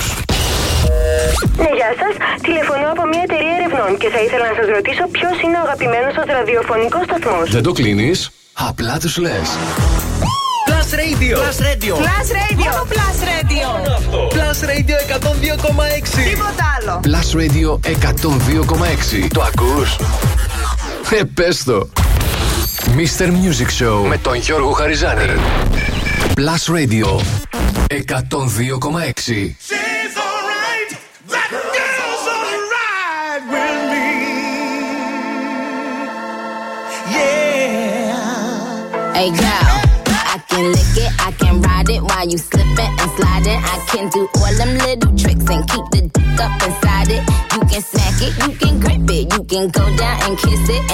Ναι, 1.57 1.71
γεια 1.79 1.91
σας. 2.01 2.15
Τηλεφωνώ 2.43 2.87
από 2.95 3.03
μια 3.11 3.23
εταιρεία 3.29 3.55
ερευνών 3.59 3.99
και 3.99 4.09
θα 4.15 4.21
ήθελα 4.27 4.45
να 4.51 4.55
σας 4.61 4.69
ρωτήσω 4.77 5.03
ποιος 5.17 5.37
είναι 5.45 5.57
ο 5.61 5.63
αγαπημένος 5.67 6.13
σα 6.19 6.23
ραδιοφωνικός 6.39 7.03
σταθμός. 7.09 7.51
Δεν 7.51 7.63
το 7.63 7.73
κλείνεις, 7.73 8.31
απλά 8.53 8.99
τους 8.99 9.17
λες. 9.17 9.49
Plus 10.69 10.91
Radio. 11.03 11.35
Plus 11.43 11.59
Radio. 11.69 11.93
Plus 12.05 12.29
Radio. 12.41 12.69
Μόνο 12.71 12.83
Plus 12.95 13.19
Radio. 13.33 13.67
Plus 14.35 14.59
Radio 14.71 14.97
102,6. 15.17 16.25
Τίποτα 16.31 16.65
άλλο. 16.77 17.01
Plus 17.09 17.29
Radio 17.41 17.71
102,6. 17.83 19.29
Το 19.35 19.43
ακούς; 19.43 19.97
Ε, 21.11 21.23
πες 21.35 21.65
το. 21.65 21.89
Mr. 22.95 23.27
Music 23.27 23.83
Show 23.83 24.07
με 24.09 24.19
τον 24.19 24.35
Γιώργο 24.35 24.71
Χαριζάνη. 24.71 25.23
Plus 26.35 26.69
Radio 26.69 27.19
102,6. 27.91 29.71
Hey 39.17 39.31
girl, 39.31 39.81
I 40.13 40.43
can 40.49 40.73
lick 40.73 40.97
it, 40.97 41.13
I 41.19 41.33
can 41.39 41.63
ride 41.63 41.89
it 41.89 42.03
while 42.03 42.29
you 42.29 42.39
slipping 42.39 42.79
and 42.79 43.11
sliding. 43.17 43.61
I 43.63 43.79
can 43.89 44.09
do 44.11 44.29
all 44.35 44.55
them 44.55 44.77
little 44.79 45.17
tricks 45.17 45.49
and 45.49 45.69
keep 45.71 45.85
the 45.91 46.03
dick 46.13 46.41
up 46.41 46.63
inside 46.63 47.11
it. 47.11 47.23
You 47.55 47.61
can 47.65 47.83
smack 47.83 48.21
it, 48.21 48.37
you 48.45 48.53
can 48.59 48.81
grip 48.81 49.11
it, 49.11 49.33
you 49.33 49.45
can 49.45 49.69
go 49.69 49.97
down 49.97 50.23
and 50.23 50.39
kiss 50.39 50.69
it. 50.69 50.91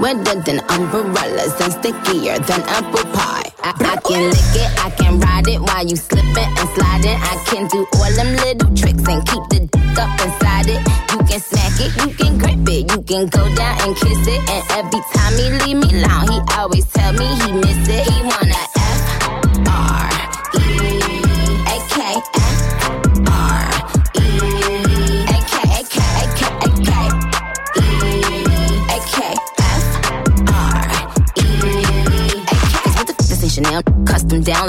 Wetter 0.00 0.40
than 0.42 0.60
umbrellas 0.70 1.60
and 1.60 1.72
stickier 1.72 2.38
than 2.38 2.62
apple 2.62 3.04
pie. 3.12 3.37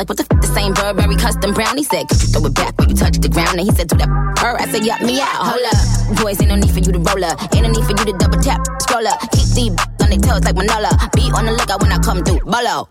What 0.10 0.18
the 0.18 0.26
f 0.26 0.42
this 0.42 0.58
ain't 0.58 0.76
Burberry 0.76 1.16
custom 1.16 1.54
brown? 1.54 1.78
He 1.78 1.84
said, 1.84 2.10
could 2.10 2.22
you 2.22 2.30
throw 2.34 2.46
it 2.50 2.56
back 2.56 2.74
when 2.80 2.90
you 2.90 2.96
touch 2.96 3.22
the 3.22 3.30
ground? 3.30 3.62
And 3.62 3.70
he 3.70 3.72
said, 3.78 3.88
do 3.88 3.96
that 3.98 4.10
her. 4.42 4.58
I 4.58 4.66
said, 4.72 4.84
yup, 4.84 5.02
me 5.02 5.22
out. 5.22 5.46
Hold 5.46 5.62
up. 5.70 5.78
Boys, 6.18 6.42
ain't 6.42 6.50
no 6.50 6.56
need 6.56 6.72
for 6.72 6.80
you 6.82 6.92
to 6.92 7.00
roll 7.00 7.24
up. 7.24 7.38
Ain't 7.54 7.62
no 7.62 7.70
need 7.70 7.86
for 7.86 7.94
you 7.94 8.06
to 8.10 8.16
double 8.18 8.42
tap, 8.42 8.60
scroll 8.82 9.06
up. 9.06 9.22
Keep 9.30 9.50
these 9.54 9.76
on 10.02 10.10
their 10.10 10.18
toes 10.18 10.44
like 10.44 10.58
Manola. 10.58 10.90
Be 11.14 11.30
on 11.38 11.46
the 11.46 11.54
lookout 11.54 11.82
when 11.82 11.92
I 11.94 12.00
come 12.02 12.26
through. 12.26 12.42
Bolo. 12.42 12.90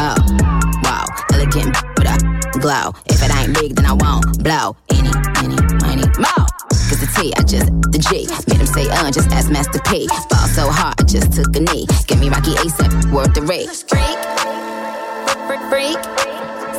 Oh, 0.00 0.16
wow. 0.88 1.04
Elegant 1.36 1.76
with 2.00 2.08
a 2.08 2.16
glow. 2.58 2.96
If 3.12 3.20
it 3.20 3.30
ain't 3.36 3.52
big, 3.52 3.76
then 3.76 3.84
I 3.84 3.92
won't 3.92 4.24
blow. 4.40 4.76
Any, 4.88 5.12
any, 5.44 5.60
money, 5.84 6.08
more. 6.16 6.48
Cause 6.88 7.00
the 7.04 7.10
T, 7.12 7.32
I 7.36 7.44
just, 7.44 7.68
the 7.92 8.00
G. 8.00 8.24
Made 8.48 8.64
him 8.64 8.70
say, 8.72 8.88
uh, 8.88 9.12
just 9.12 9.28
ask 9.36 9.50
Master 9.52 9.80
P. 9.84 10.08
Fall 10.32 10.48
so 10.48 10.70
hard, 10.72 10.96
I 10.96 11.04
just 11.04 11.36
took 11.36 11.52
a 11.56 11.60
knee. 11.60 11.84
Give 12.08 12.18
me 12.20 12.32
Rocky 12.32 12.56
ASAP, 12.56 13.12
worth 13.12 13.34
the 13.34 13.42
rate. 13.42 13.68
Freak, 13.68 14.16
freak, 15.44 15.60
freak. 15.68 16.13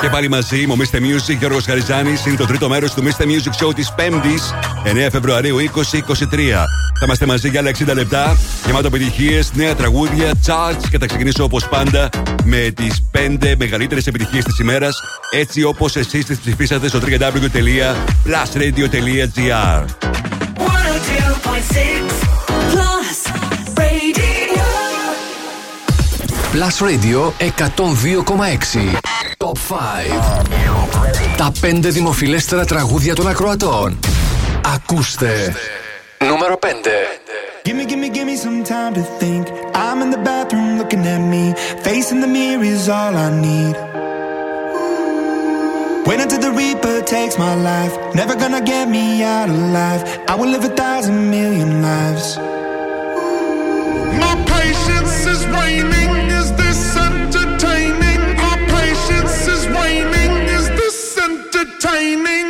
Και 0.00 0.08
πάλι 0.08 0.28
μαζί 0.28 0.66
μου, 0.66 0.76
Mr. 0.76 0.96
Music, 0.96 1.36
Γιώργος 1.38 1.64
Χαριζάνης. 1.64 2.26
Είναι 2.26 2.36
το 2.36 2.46
τρίτο 2.46 2.68
μέρος 2.68 2.94
του 2.94 3.02
Mr. 3.02 3.22
Music 3.22 3.52
Show 3.64 3.74
της 3.74 3.92
5ης, 3.96 4.54
9 4.84 5.10
Φεβρουαρίου 5.10 5.56
2023. 5.56 6.66
Θα 6.98 7.04
είμαστε 7.04 7.26
μαζί 7.26 7.48
για 7.48 7.60
άλλα 7.60 7.70
60 7.70 7.94
λεπτά, 7.94 8.36
γεμάτο 8.66 8.86
επιτυχίες, 8.86 9.50
νέα 9.54 9.74
τραγούδια, 9.74 10.30
charts 10.46 10.82
και 10.90 10.98
θα 10.98 11.06
ξεκινήσω 11.06 11.44
όπως 11.44 11.68
πάντα 11.68 12.08
με 12.44 12.72
τις 12.76 13.02
5 13.12 13.54
μεγαλύτερες 13.58 14.06
επιτυχίες 14.06 14.44
της 14.44 14.58
ημέρας, 14.58 15.00
έτσι 15.30 15.62
όπως 15.62 15.96
εσείς 15.96 16.24
τις 16.24 16.38
ψηφίσατε 16.38 16.88
στο 16.88 16.98
www.plusradio.gr. 16.98 19.84
102.6 20.56 20.60
Plus 22.72 23.18
Radio. 23.76 24.64
Plus 26.52 26.78
Radio 26.88 27.20
102,6. 27.38 29.19
Top 29.44 29.56
5. 29.56 30.46
Τα 31.36 31.52
5 31.60 31.78
δημοφιλέστερα 31.82 32.64
τραγούδια 32.64 33.14
των 33.14 33.28
ακροατών. 33.28 33.98
Ακούστε. 34.74 35.54
Νούμερο 36.28 36.58
5. 36.62 36.66
Give 37.64 37.74
me, 37.78 37.84
give 37.90 38.00
me, 38.02 38.08
give 38.16 38.26
me 38.30 38.36
some 38.36 38.62
time 38.74 38.92
to 38.98 39.04
think. 39.20 39.44
I'm 39.84 39.98
in 40.04 40.10
the 40.16 40.22
bathroom 40.28 40.70
looking 40.80 41.04
at 41.14 41.22
me. 41.32 41.44
Facing 41.86 42.20
the 42.24 42.30
mirror 42.36 42.64
is 42.74 42.84
all 42.98 43.14
I 43.26 43.28
need. 43.46 43.74
Wait 46.06 46.20
until 46.24 46.40
the 46.46 46.52
Reaper 46.60 46.96
takes 47.14 47.34
my 47.46 47.54
life. 47.70 47.94
Never 48.20 48.34
gonna 48.42 48.62
get 48.72 48.84
me 48.96 49.04
out 49.36 49.48
alive. 49.58 50.02
I 50.30 50.34
will 50.38 50.50
live 50.54 50.64
a 50.72 50.74
thousand 50.82 51.18
million 51.36 51.70
lives. 51.90 52.26
My 54.22 54.34
patience 54.54 55.16
is 55.32 55.40
waning. 55.54 55.99
Entertaining? 61.82 62.49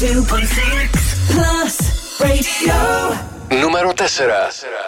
Two 0.00 0.24
point 0.24 0.48
six 0.48 1.30
Plus 1.30 2.18
Radio. 2.20 2.72
Numero 3.50 3.92
4 3.92 4.79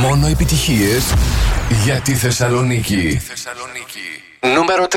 Μόνο 0.00 0.26
επιτυχίες 0.26 1.14
για 1.84 2.00
τη 2.00 2.14
Θεσσαλονίκη. 2.14 3.20
Νούμερο 4.54 4.86
3. 4.90 4.96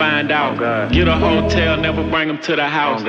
Find 0.00 0.28
out. 0.40 0.56
Get 0.96 1.06
a 1.14 1.16
hotel, 1.28 1.72
never 1.86 2.02
bring 2.12 2.26
them 2.30 2.40
to 2.48 2.52
the 2.60 2.68
house. 2.78 3.02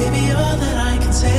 Baby, 0.00 0.24
all 0.40 0.56
that 0.62 0.76
I 0.90 0.92
can 1.02 1.12
say. 1.22 1.38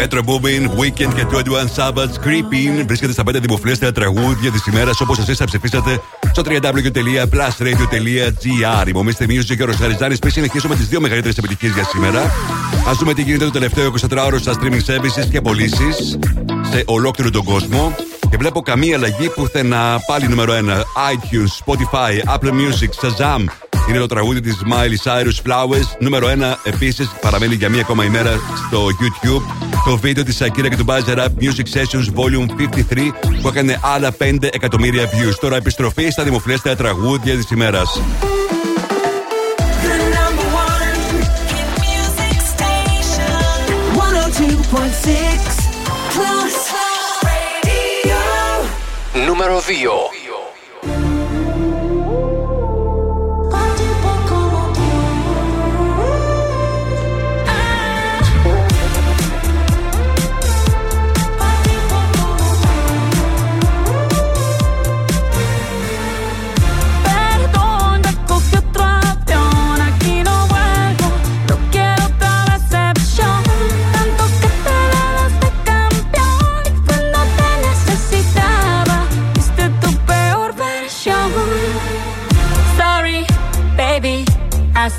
Metro 0.00 0.20
Boomin, 0.28 0.62
Weekend 0.80 1.12
και 1.14 1.24
21 1.30 1.68
Savage 1.76 2.14
Creeping 2.24 2.74
βρίσκεται 2.86 3.12
στα 3.12 3.22
5 3.26 3.28
δημοφιλέστερα 3.40 3.92
τραγούδια 3.92 4.50
της 4.50 4.66
ημέρας 4.66 5.00
όπως 5.00 5.18
εσείς 5.18 5.36
θα 5.36 5.44
ψηφίσατε 5.44 6.00
στο 6.32 6.42
www.plusradio.gr. 6.46 8.86
Υπομείστε 8.86 9.24
Music 9.28 9.56
και 9.56 9.62
ο 9.62 9.66
Ροσχαριζάνη. 9.66 10.18
Πριν 10.18 10.32
συνεχίσουμε 10.32 10.74
τις 10.74 10.88
δύο 10.88 11.00
μεγαλύτερες 11.00 11.38
επιτυχίες 11.38 11.72
για 11.72 11.84
σήμερα, 11.84 12.20
ας 12.88 12.96
δούμε 12.96 13.14
τι 13.14 13.22
γίνεται 13.22 13.44
το 13.44 13.50
τελευταίο 13.50 13.92
24ωρο 14.00 14.38
στα 14.38 14.52
streaming 14.60 14.82
services 14.90 15.26
και 15.30 15.40
πωλήσεις 15.40 16.18
σε 16.70 16.82
ολόκληρο 16.86 17.30
τον 17.30 17.44
κόσμο. 17.44 17.94
Και 18.32 18.38
βλέπω 18.38 18.60
καμία 18.60 18.96
αλλαγή 18.96 19.28
πουθενά. 19.28 20.00
Πάλι 20.06 20.28
νούμερο 20.28 20.52
1. 20.52 20.56
iTunes, 21.12 21.64
Spotify, 21.64 22.34
Apple 22.34 22.50
Music, 22.50 22.88
Shazam. 23.00 23.44
Είναι 23.88 23.98
το 23.98 24.06
τραγούδι 24.06 24.40
της 24.40 24.62
Miley 24.70 25.10
Cyrus 25.10 25.50
Flowers. 25.50 25.96
Νούμερο 25.98 26.28
1 26.28 26.56
επίσης 26.64 27.10
παραμένει 27.20 27.54
για 27.54 27.68
μία 27.68 27.80
ακόμα 27.80 28.04
ημέρα 28.04 28.30
στο 28.66 28.86
YouTube. 28.86 29.42
Το 29.84 29.96
βίντεο 29.96 30.24
της 30.24 30.42
Akira 30.42 30.68
και 30.68 30.76
του 30.76 30.84
Buzzer 30.86 31.18
Rap 31.18 31.28
Music 31.40 31.78
Sessions 31.78 32.06
Volume 32.14 32.46
53 32.92 33.12
που 33.42 33.48
έκανε 33.48 33.80
άλλα 33.82 34.12
5 34.18 34.48
εκατομμύρια 34.52 35.10
views. 35.10 35.34
Τώρα 35.40 35.56
επιστροφή 35.56 36.10
στα 36.10 36.22
δημοφιλέστερα 36.22 36.76
τραγούδια 36.76 37.36
της 37.36 37.50
ημέρας. 37.50 38.00
Νούμερο 49.42 49.60
2. 49.60 50.21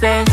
space 0.04 0.33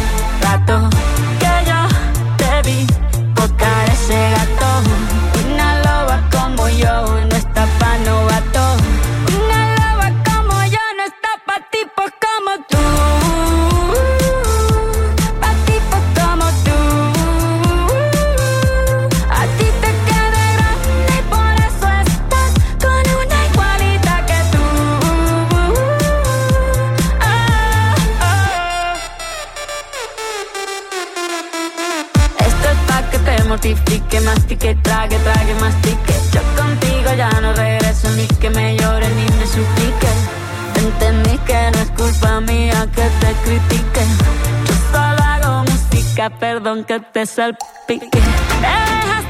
aunque 46.80 47.00
te 47.12 47.26
salpique. 47.26 48.10
Te 48.10 49.29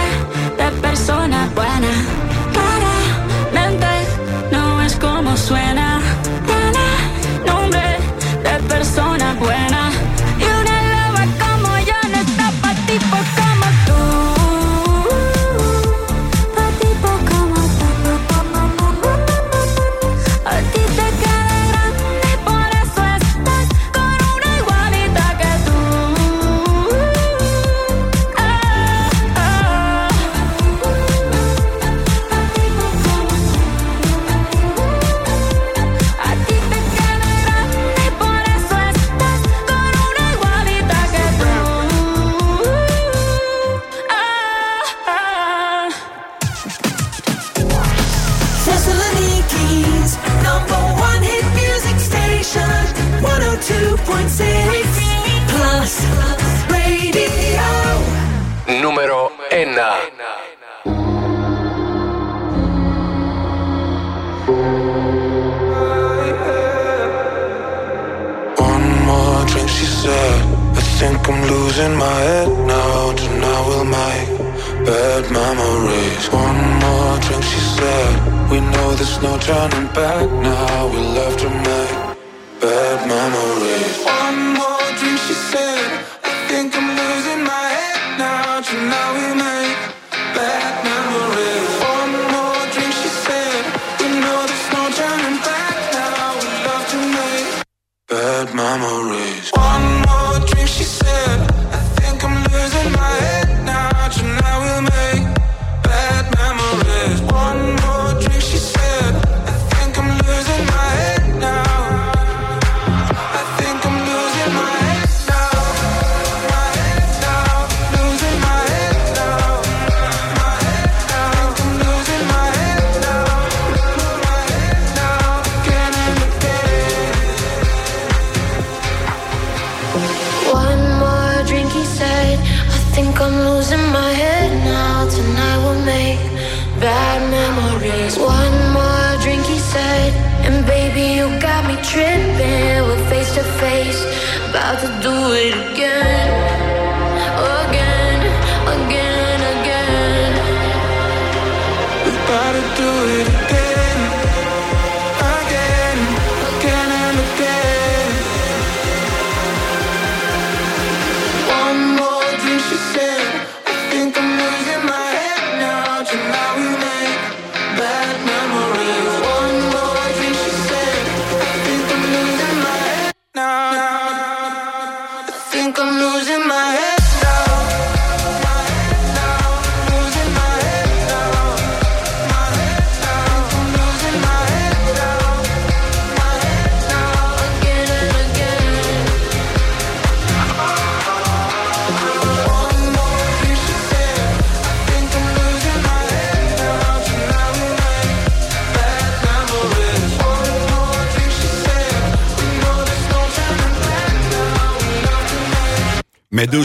persona 0.81 1.49
buena. 1.55 2.30
I'm 71.31 71.47
losing 71.47 71.95
my 71.95 72.19
head 72.27 72.49
now. 72.67 73.13
Tonight 73.13 73.63
we'll 73.67 73.85
make 73.85 74.29
bad 74.85 75.23
memories. 75.31 76.23
One 76.27 76.61
more 76.83 77.15
drink, 77.23 77.43
she 77.51 77.61
said. 77.77 78.13
We 78.51 78.59
know 78.59 78.87
there's 78.99 79.21
no 79.21 79.37
turning 79.39 79.87
back 79.93 80.29
now. 80.29 80.87
We 80.93 80.99
love 81.19 81.35
to 81.43 81.49
make 81.67 81.93
bad 82.59 82.97
memories. 83.07 83.95
One 84.03 84.39
more 84.59 84.70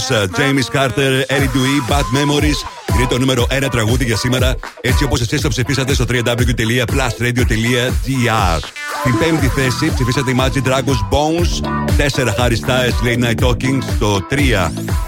James 0.09 0.69
Carter, 0.75 1.25
Eric 1.29 1.51
Dewey, 1.55 1.79
Bad 1.91 2.07
Memories. 2.17 2.59
Είναι 2.97 3.07
το 3.09 3.19
νούμερο 3.19 3.47
1 3.51 3.69
τραγούδι 3.71 4.05
για 4.05 4.17
σήμερα, 4.17 4.55
έτσι 4.81 5.05
όπω 5.05 5.17
εσεί 5.21 5.41
το 5.41 5.49
ψηφίσατε 5.49 5.95
στο 5.95 6.05
www.plusradio.gr. 6.09 8.61
Στην 9.01 9.19
πέμπτη 9.19 9.49
θέση 9.49 9.93
ψηφίσατε 9.95 10.31
η 10.31 10.37
Magic 10.39 10.63
Dragons 10.69 11.01
Bones, 11.11 11.61
4 11.97 11.99
Harry 12.39 12.57
Styles 12.67 12.97
Late 13.05 13.21
Night 13.25 13.41
Talking, 13.47 13.79
στο 13.97 14.27
3 14.31 14.35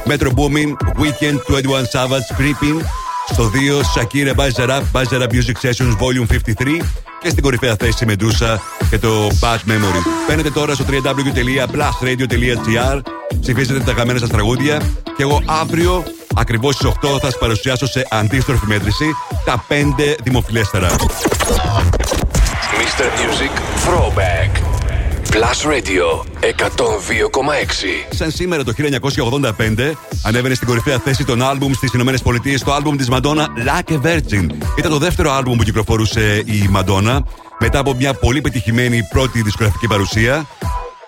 Metro 0.07 0.29
Boomin, 0.29 0.71
Weekend 1.03 1.37
21 1.49 1.53
Savage 1.93 2.29
Creeping, 2.39 2.79
στο 3.33 3.51
2 3.55 3.57
Shakira 3.95 4.33
Buzzer 4.35 4.69
Up, 4.69 4.83
Buzzer 4.93 5.21
Up 5.23 5.31
Music 5.31 5.57
Sessions 5.63 5.97
Volume 5.99 6.27
53 6.27 6.83
και 7.23 7.29
στην 7.29 7.43
κορυφαία 7.43 7.77
θέση 7.79 8.05
Medusa 8.09 8.57
και 8.91 8.99
το 8.99 9.31
Bad 9.41 9.61
Memory. 9.69 10.03
Μπαίνετε 10.29 10.51
τώρα 10.51 10.75
στο 10.75 10.85
www.plusradio.gr, 10.91 13.01
ψηφίζετε 13.41 13.81
τα 13.81 13.91
αγαπημένα 13.91 14.19
σας 14.19 14.29
τραγούδια 14.29 14.81
και 15.17 15.23
εγώ 15.23 15.43
αύριο 15.47 16.05
ακριβώς 16.35 16.75
στις 16.75 16.89
8 16.89 16.93
θα 17.01 17.19
σας 17.21 17.39
παρουσιάσω 17.39 17.87
σε 17.87 18.07
αντίστροφη 18.11 18.67
μέτρηση 18.67 19.05
τα 19.45 19.65
5 19.69 20.17
δημοφιλέστερα. 20.23 20.89
Mr. 22.81 23.07
Music 23.21 23.53
Throwback. 23.85 24.51
Plus 25.31 25.59
Radio 25.73 26.25
102,6. 26.41 28.15
Σαν 28.15 28.31
σήμερα 28.31 28.65
το 28.65 28.73
1985 28.77 29.93
ανέβαινε 30.23 30.55
στην 30.55 30.67
κορυφαία 30.67 30.99
θέση 30.99 31.25
των 31.25 31.43
άλμπουμ 31.43 31.73
στις 31.73 31.93
Ηνωμένες 31.93 32.23
Πολιτείες 32.23 32.63
το 32.63 32.73
άλμπουμ 32.73 32.97
της 32.97 33.09
Μαντόνα 33.09 33.49
Like 33.57 33.93
a 33.93 34.01
Virgin. 34.07 34.47
Ήταν 34.79 34.91
το 34.91 34.99
δεύτερο 34.99 35.33
άλμπουμ 35.33 35.57
που 35.57 35.63
κυκλοφορούσε 35.63 36.43
η 36.47 36.69
Μαντόνα 36.71 37.25
μετά 37.59 37.79
από 37.79 37.95
μια 37.95 38.15
πολύ 38.15 38.41
πετυχημένη 38.41 39.03
πρώτη 39.11 39.43
δισκογραφική 39.43 39.87
παρουσία. 39.87 40.47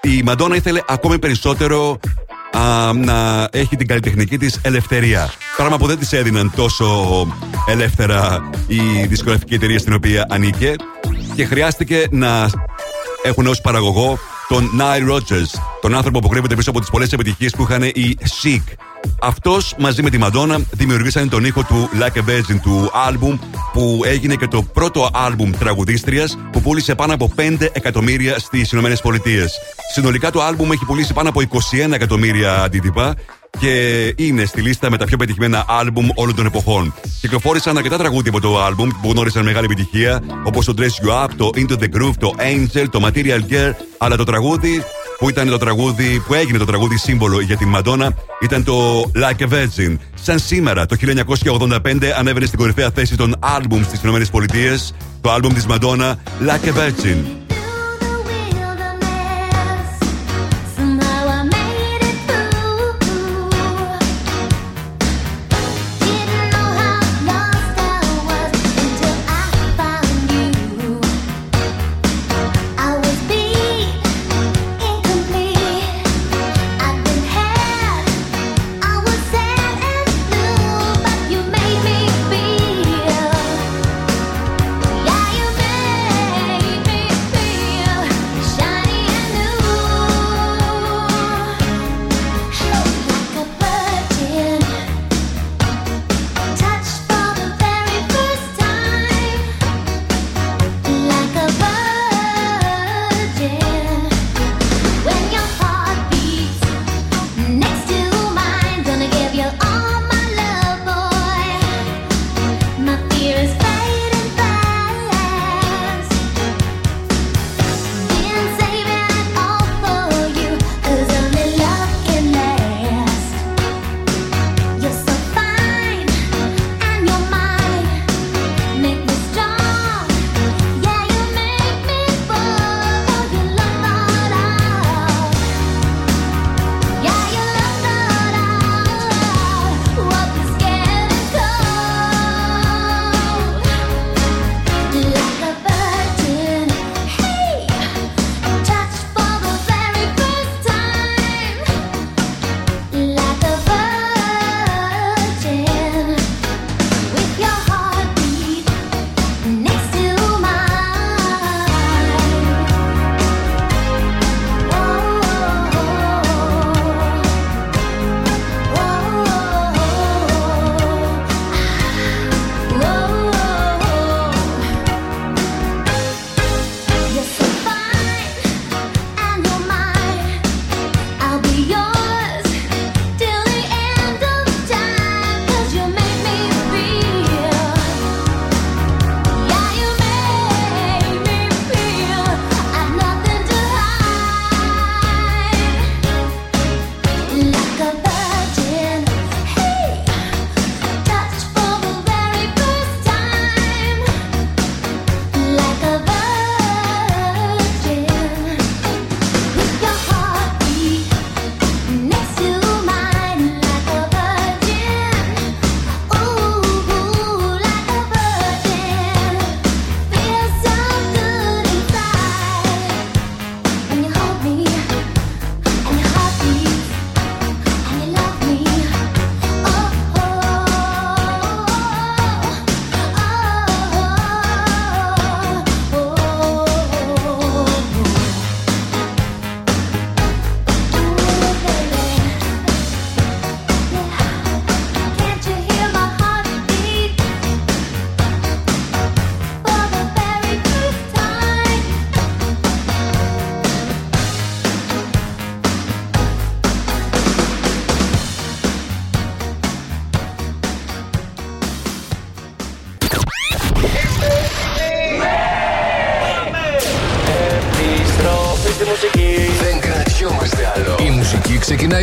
Η 0.02 0.22
Μαντόνα 0.22 0.56
ήθελε 0.56 0.80
ακόμη 0.86 1.18
περισσότερο 1.18 2.00
α, 2.52 2.92
να 2.92 3.48
έχει 3.52 3.76
την 3.76 3.86
καλλιτεχνική 3.86 4.38
της 4.38 4.60
ελευθερία. 4.62 5.30
Πράγμα 5.56 5.76
που 5.76 5.86
δεν 5.86 5.98
της 5.98 6.12
έδιναν 6.12 6.52
τόσο 6.56 7.26
ελεύθερα 7.68 8.50
η 8.66 9.06
δισκογραφική 9.06 9.54
εταιρεία 9.54 9.78
στην 9.78 9.92
οποία 9.92 10.26
ανήκε 10.30 10.74
και 11.34 11.44
χρειάστηκε 11.44 12.06
να 12.10 12.50
έχουν 13.22 13.46
ως 13.46 13.60
παραγωγό 13.60 14.18
τον 14.48 14.70
Nile 14.78 15.14
Rodgers, 15.14 15.60
τον 15.80 15.94
άνθρωπο 15.94 16.18
που 16.18 16.28
κρύβεται 16.28 16.54
πίσω 16.54 16.70
από 16.70 16.80
τις 16.80 16.90
πολλές 16.90 17.12
επιτυχίες 17.12 17.52
που 17.52 17.62
είχαν 17.62 17.82
οι 17.82 18.16
Chic. 18.42 18.62
Αυτός 19.22 19.74
μαζί 19.78 20.02
με 20.02 20.10
τη 20.10 20.18
Madonna 20.22 20.56
δημιουργήσαν 20.70 21.28
τον 21.28 21.44
ήχο 21.44 21.62
του 21.62 21.88
Like 22.00 22.18
a 22.18 22.30
Virgin 22.30 22.60
του 22.62 22.90
άλμπουμ 23.06 23.38
που 23.72 24.00
έγινε 24.04 24.34
και 24.34 24.46
το 24.46 24.62
πρώτο 24.62 25.10
άλμπουμ 25.12 25.50
τραγουδίστριας 25.58 26.38
που 26.52 26.60
πούλησε 26.60 26.94
πάνω 26.94 27.14
από 27.14 27.32
5 27.36 27.68
εκατομμύρια 27.72 28.38
στις 28.38 28.72
ΗΠΑ. 28.72 28.96
Συνολικά 29.92 30.30
το 30.30 30.42
άλμπουμ 30.42 30.72
έχει 30.72 30.84
πουλήσει 30.84 31.12
πάνω 31.12 31.28
από 31.28 31.40
21 31.40 31.92
εκατομμύρια 31.92 32.62
αντίτυπα 32.62 33.14
και 33.58 34.14
είναι 34.16 34.44
στη 34.44 34.60
λίστα 34.60 34.90
με 34.90 34.96
τα 34.96 35.04
πιο 35.04 35.16
πετυχημένα 35.16 35.64
άλμπουμ 35.68 36.08
όλων 36.14 36.34
των 36.34 36.46
εποχών. 36.46 36.94
Κυκλοφόρησαν 37.20 37.76
αρκετά 37.76 37.98
τραγούδια 37.98 38.30
από 38.30 38.40
το 38.40 38.62
άλμπουμ 38.62 38.88
που 39.02 39.10
γνώρισαν 39.10 39.44
μεγάλη 39.44 39.64
επιτυχία, 39.64 40.22
όπως 40.44 40.64
το 40.64 40.74
Dress 40.78 41.06
You 41.06 41.24
Up, 41.24 41.28
το 41.36 41.50
Into 41.54 41.72
the 41.72 41.96
Groove, 41.96 42.14
το 42.18 42.34
Angel, 42.38 42.84
το 42.90 43.00
Material 43.06 43.52
Girl, 43.52 43.72
αλλά 43.98 44.16
το 44.16 44.24
τραγούδι 44.24 44.84
που 45.20 45.28
ήταν 45.28 45.48
το 45.48 45.58
τραγούδι 45.58 46.22
που 46.26 46.34
έγινε 46.34 46.58
το 46.58 46.64
τραγούδι 46.64 46.98
σύμβολο 46.98 47.40
για 47.40 47.56
την 47.56 47.68
Μαντόνα 47.68 48.14
ήταν 48.40 48.64
το 48.64 49.00
Like 49.00 49.42
a 49.42 49.48
Virgin. 49.48 49.96
Σαν 50.14 50.38
σήμερα, 50.38 50.86
το 50.86 50.96
1985 51.60 51.78
ανέβαινε 52.18 52.46
στην 52.46 52.58
κορυφαία 52.58 52.90
θέση 52.90 53.16
των 53.16 53.36
άλμπουμς 53.38 53.86
στις 53.86 54.00
ΗΠΑ 54.02 54.78
το 55.20 55.30
άλμπουμ 55.30 55.52
της 55.52 55.66
Μαντόνα 55.66 56.18
Like 56.46 56.68
a 56.68 56.72
Virgin. 56.72 57.39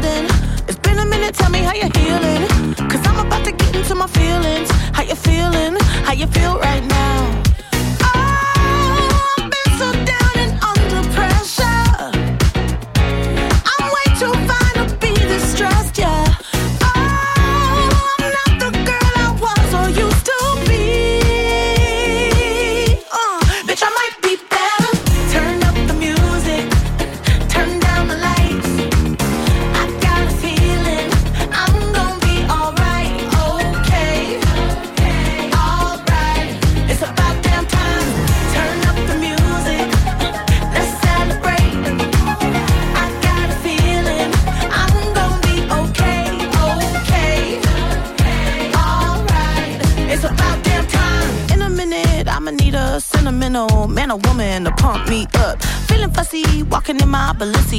Building? 0.00 0.26
It's 0.68 0.78
been 0.78 0.98
a 0.98 1.06
minute, 1.06 1.34
tell 1.34 1.50
me 1.50 1.60
how 1.60 1.74
you're 1.74 1.94
healing. 1.96 2.74
Cause 2.88 3.06
I'm 3.06 3.26
about 3.26 3.44
to 3.44 3.52
get 3.52 3.74
into 3.76 3.94
my 3.94 4.06
feelings. 4.06 4.70
How 4.92 5.02
you 5.02 5.14
feeling? 5.14 5.76
How 6.04 6.12
you 6.12 6.26
feel 6.26 6.58
right 6.58 6.84
now? 6.84 6.99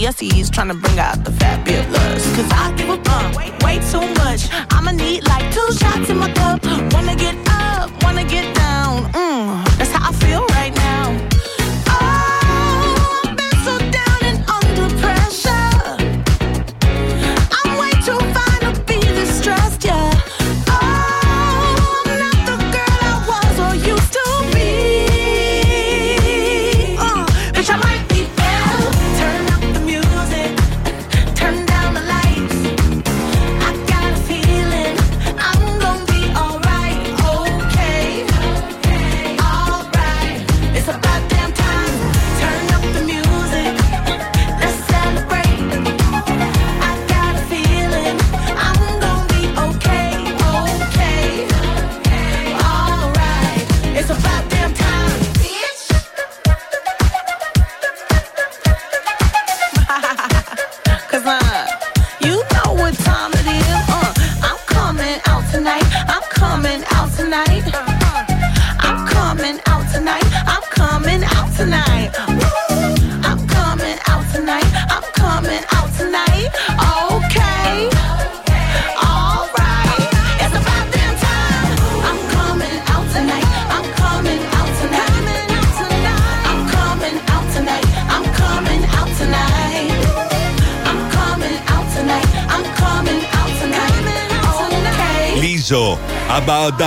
My 0.01 0.07
Balenciennes, 0.07 0.51
trying 0.51 0.69
to 0.69 0.73
bring 0.73 0.99
out 0.99 1.23
the 1.23 1.31
fabulous. 1.31 2.35
Cause 2.35 2.51
I 2.51 2.73
give 2.75 2.89
a 2.89 2.97
fuck 3.03 3.35
way, 3.35 3.51
way 3.63 3.79
too 3.91 4.01
much. 4.15 4.20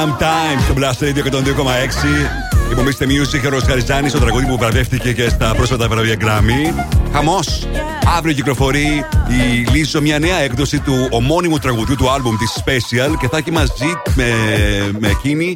About 0.05 0.19
Damn 0.19 0.23
Time 0.23 0.61
στο 0.65 0.75
Blast 0.77 1.05
Radio 1.05 1.23
102,6. 1.33 2.71
Υπομείστε 2.71 3.07
Music, 3.09 3.53
ο 3.53 3.67
Χαριζάνης, 3.67 4.13
το 4.13 4.19
τραγούδι 4.19 4.47
που 4.47 4.57
βραβεύτηκε 4.59 5.13
και 5.13 5.29
στα 5.29 5.55
πρόσφατα 5.55 5.89
βραβεία 5.89 6.17
Grammy. 6.21 6.85
Χαμός. 7.13 7.67
Αύριο 8.17 8.35
κυκλοφορεί 8.35 9.05
η 9.29 9.71
Λίζο 9.71 10.01
μια 10.01 10.19
νέα 10.19 10.37
έκδοση 10.37 10.81
του 10.81 11.09
ομώνυμου 11.11 11.59
τραγουδιού 11.59 11.97
του 11.97 12.11
άλμπουμ 12.11 12.37
της 12.37 12.63
Special 12.65 13.17
και 13.21 13.29
θα 13.29 13.37
έχει 13.37 13.51
μαζί 13.51 13.93
με, 14.15 14.33
με 14.99 15.09
εκείνη 15.09 15.53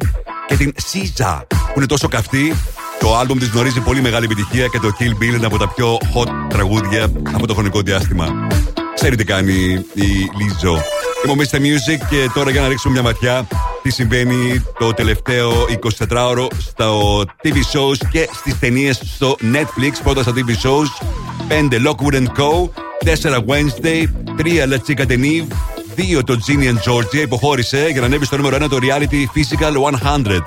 και 0.47 0.55
την 0.55 0.73
Σίζα 0.77 1.47
που 1.49 1.73
είναι 1.75 1.85
τόσο 1.85 2.07
καυτή. 2.07 2.55
Το 2.99 3.17
άλμπουμ 3.17 3.37
της 3.37 3.47
γνωρίζει 3.47 3.79
πολύ 3.79 4.01
μεγάλη 4.01 4.25
επιτυχία 4.25 4.67
και 4.67 4.79
το 4.79 4.91
Kill 4.99 5.23
Bill 5.23 5.35
είναι 5.35 5.45
από 5.45 5.57
τα 5.57 5.67
πιο 5.67 5.97
hot 6.15 6.29
τραγούδια 6.49 7.03
από 7.33 7.47
το 7.47 7.53
χρονικό 7.53 7.81
διάστημα. 7.81 8.47
Ξέρει 8.95 9.15
τι 9.15 9.23
κάνει 9.23 9.53
η 9.93 10.29
Λίζο. 10.37 10.83
Είμαι 11.23 11.33
ο 11.33 11.35
Mr. 11.37 11.55
Music 11.55 12.05
και 12.09 12.29
τώρα 12.33 12.51
για 12.51 12.61
να 12.61 12.67
ρίξουμε 12.67 12.93
μια 12.93 13.03
ματιά 13.03 13.47
τι 13.81 13.91
συμβαίνει 13.91 14.65
το 14.79 14.93
τελευταίο 14.93 15.51
24ωρο 16.09 16.47
στο 16.57 17.23
TV 17.43 17.55
shows 17.55 18.07
και 18.11 18.29
στις 18.33 18.59
ταινίες 18.59 19.01
στο 19.15 19.35
Netflix. 19.53 19.91
Πρώτα 20.03 20.21
στα 20.21 20.33
TV 20.35 20.49
shows 20.49 21.05
5 21.49 21.87
Lockwood 21.87 22.23
Co. 22.23 22.69
4 23.05 23.43
Wednesday, 23.45 24.05
3 24.37 24.65
La 24.67 24.77
Chica 24.77 25.05
de 25.05 25.17
Nive, 25.17 25.47
2 26.17 26.23
το 26.25 26.39
Ginny 26.47 26.67
and 26.67 26.91
Georgia 26.91 27.21
υποχώρησε 27.21 27.87
για 27.91 27.99
να 27.99 28.05
ανέβει 28.05 28.25
στο 28.25 28.37
νούμερο 28.37 28.65
1 28.65 28.69
το 28.69 28.77
reality 28.81 29.37
Physical 29.37 29.73
100. 30.25 30.37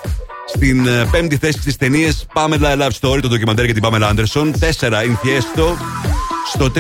Στην 0.49 0.87
ε, 0.87 1.09
πέμπτη 1.11 1.37
θέση 1.37 1.61
στις 1.61 1.77
ταινίες 1.77 2.27
Pamela 2.35 2.79
Love 2.79 2.91
Story, 3.01 3.19
το 3.23 3.29
ντοκιμαντέρ 3.29 3.65
για 3.65 3.75
την 3.75 3.83
Pamela 3.87 4.11
Anderson. 4.11 4.51
4 4.79 4.89
Infiesto. 4.89 5.77
Στο 6.53 6.73
3 6.75 6.79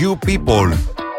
You 0.00 0.28
People. 0.28 0.72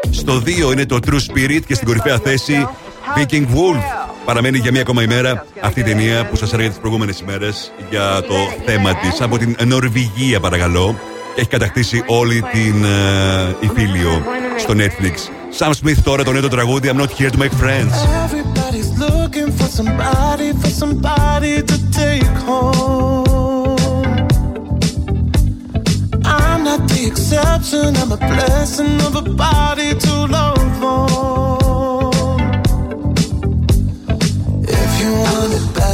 Στο 0.09 0.41
2 0.45 0.71
είναι 0.71 0.85
το 0.85 0.99
True 1.05 1.19
Spirit 1.31 1.61
και 1.67 1.73
στην 1.73 1.87
κορυφαία 1.87 2.19
θέση 2.19 2.67
Viking 3.15 3.45
Wolf. 3.45 4.00
Παραμένει 4.31 4.57
για 4.57 4.71
μία 4.71 4.81
ακόμα 4.81 5.03
ημέρα 5.03 5.45
αυτή 5.61 5.79
η 5.79 5.83
ταινία 5.83 6.25
που 6.25 6.35
σας 6.35 6.53
έλεγα 6.53 6.69
τις 6.69 6.77
προηγούμενες 6.77 7.19
ημέρες 7.19 7.71
για 7.89 8.21
το 8.27 8.35
θέμα 8.65 8.95
της 8.95 9.21
από 9.21 9.37
την 9.37 9.55
Νορβηγία, 9.65 10.39
παρακαλώ. 10.39 10.95
Και 11.35 11.41
έχει 11.41 11.49
κατακτήσει 11.49 12.03
όλη 12.07 12.41
την 12.41 12.83
ε, 12.83 13.55
Ιφίλιο 13.59 14.23
στο 14.57 14.73
Netflix. 14.73 15.15
Sam 15.59 15.71
Smith 15.71 15.97
τώρα 16.03 16.23
το 16.23 16.31
νέο 16.31 16.41
του 16.41 16.47
τραγούδι 16.47 16.91
I'm 16.93 16.97
not 17.01 17.09
here 17.09 17.29
to 17.29 17.37
make 17.37 17.53
friends. 17.63 17.93
Everybody's 18.25 18.91
looking 19.05 19.51
for 19.57 19.69
somebody, 19.77 20.47
for 20.61 20.71
somebody 20.81 21.53
to 21.69 21.77
take 22.01 22.35
home. 22.47 24.05
I'm 26.23 26.61
not 26.69 26.81
the 26.91 27.01
exception, 27.11 27.87
I'm 28.01 28.11
a 28.11 28.21
blessing 28.31 28.95
of 29.07 29.13
a 29.23 29.25
body 29.45 29.89
to 30.05 30.13
love 30.37 30.83
on. 30.83 31.10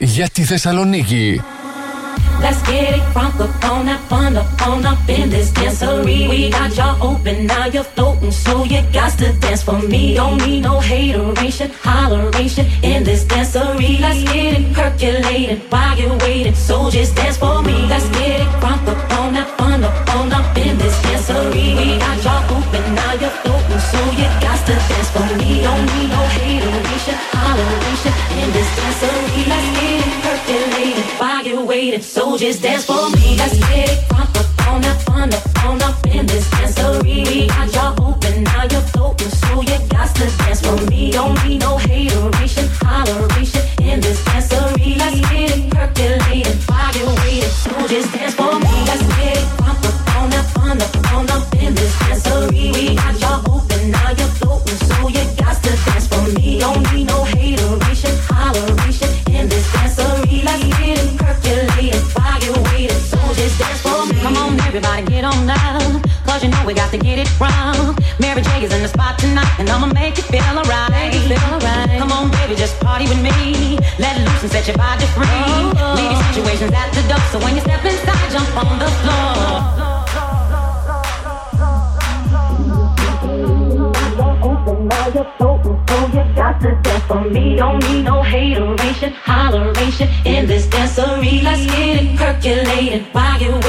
για 0.00 0.28
τη 0.32 0.42
Θεσσαλονίκη. 0.42 1.40
Let's 2.40 2.62
get 2.70 2.94
it 2.98 3.04
from 3.14 3.30
the 3.40 3.48
phone 3.60 3.88
up 3.88 4.12
on 4.12 4.30
the 4.38 4.44
phone 4.58 4.84
up 4.92 5.08
in 5.08 5.28
this 5.34 5.50
dancery. 5.50 6.28
We 6.32 6.50
got 6.50 6.70
y'all 6.76 6.96
open, 7.10 7.36
now 7.46 7.66
you're 7.74 7.90
floating, 7.94 8.30
so 8.30 8.52
you 8.72 8.80
got 8.92 9.12
to 9.20 9.28
dance 9.42 9.62
for 9.68 9.80
me. 9.92 10.02
Don't 10.14 10.38
need 10.46 10.62
no 10.68 10.74
hateration, 10.90 11.68
holleration 11.86 12.66
in 12.90 12.98
this 13.08 13.22
dancery. 13.32 13.90
Let's 14.04 14.22
get 14.32 14.50
it 14.58 14.66
percolated 14.76 15.58
while 15.72 15.94
you're 16.00 16.18
waiting, 16.26 16.56
so 16.68 16.76
just 16.96 17.16
dance 17.16 17.36
for 17.42 17.56
me. 17.68 17.76
Let's 17.92 18.08
get 18.18 18.36
it 18.44 18.50
from 18.62 18.78
the 18.88 18.94
phone 19.08 19.34
up 19.42 19.60
on 19.66 19.78
the 19.84 19.92
phone 20.06 20.30
up 20.38 20.56
in 20.64 20.74
this 20.82 20.96
dancery. 21.04 21.66
We 21.78 21.86
got 22.04 22.16
y'all 22.24 22.42
open, 22.56 22.84
now 23.00 23.12
you're 23.22 23.36
floating, 23.42 23.82
so 23.90 24.00
you 24.20 24.28
got 24.44 24.58
to 24.68 24.74
dance 24.88 25.10
for 25.14 25.28
me. 25.38 25.50
Don't 25.66 25.84
need 25.92 26.08
no 26.16 26.22
hateration 26.36 26.67
revelation 27.58 28.12
in 28.38 28.52
this 28.52 28.68
time. 28.76 28.94
Let's 29.48 29.68
get 29.80 30.06
it 30.06 30.14
percolated 30.22 31.04
while 31.18 31.44
you're 31.44 31.64
waiting. 31.64 32.02
Soldiers 32.02 32.60
dance 32.60 32.84
for 32.84 33.10
me. 33.10 33.36
Let's 33.36 33.58
get 33.58 33.90
it 33.90 33.98
from 34.08 34.28
on 34.68 34.84
up, 34.84 35.10
on 35.10 35.34
up, 35.34 35.64
on 35.64 35.82
up 35.82 36.06
in 36.06 36.26
this 36.26 36.48
dance. 36.50 36.74
got 37.48 37.74
y'all. 37.74 37.97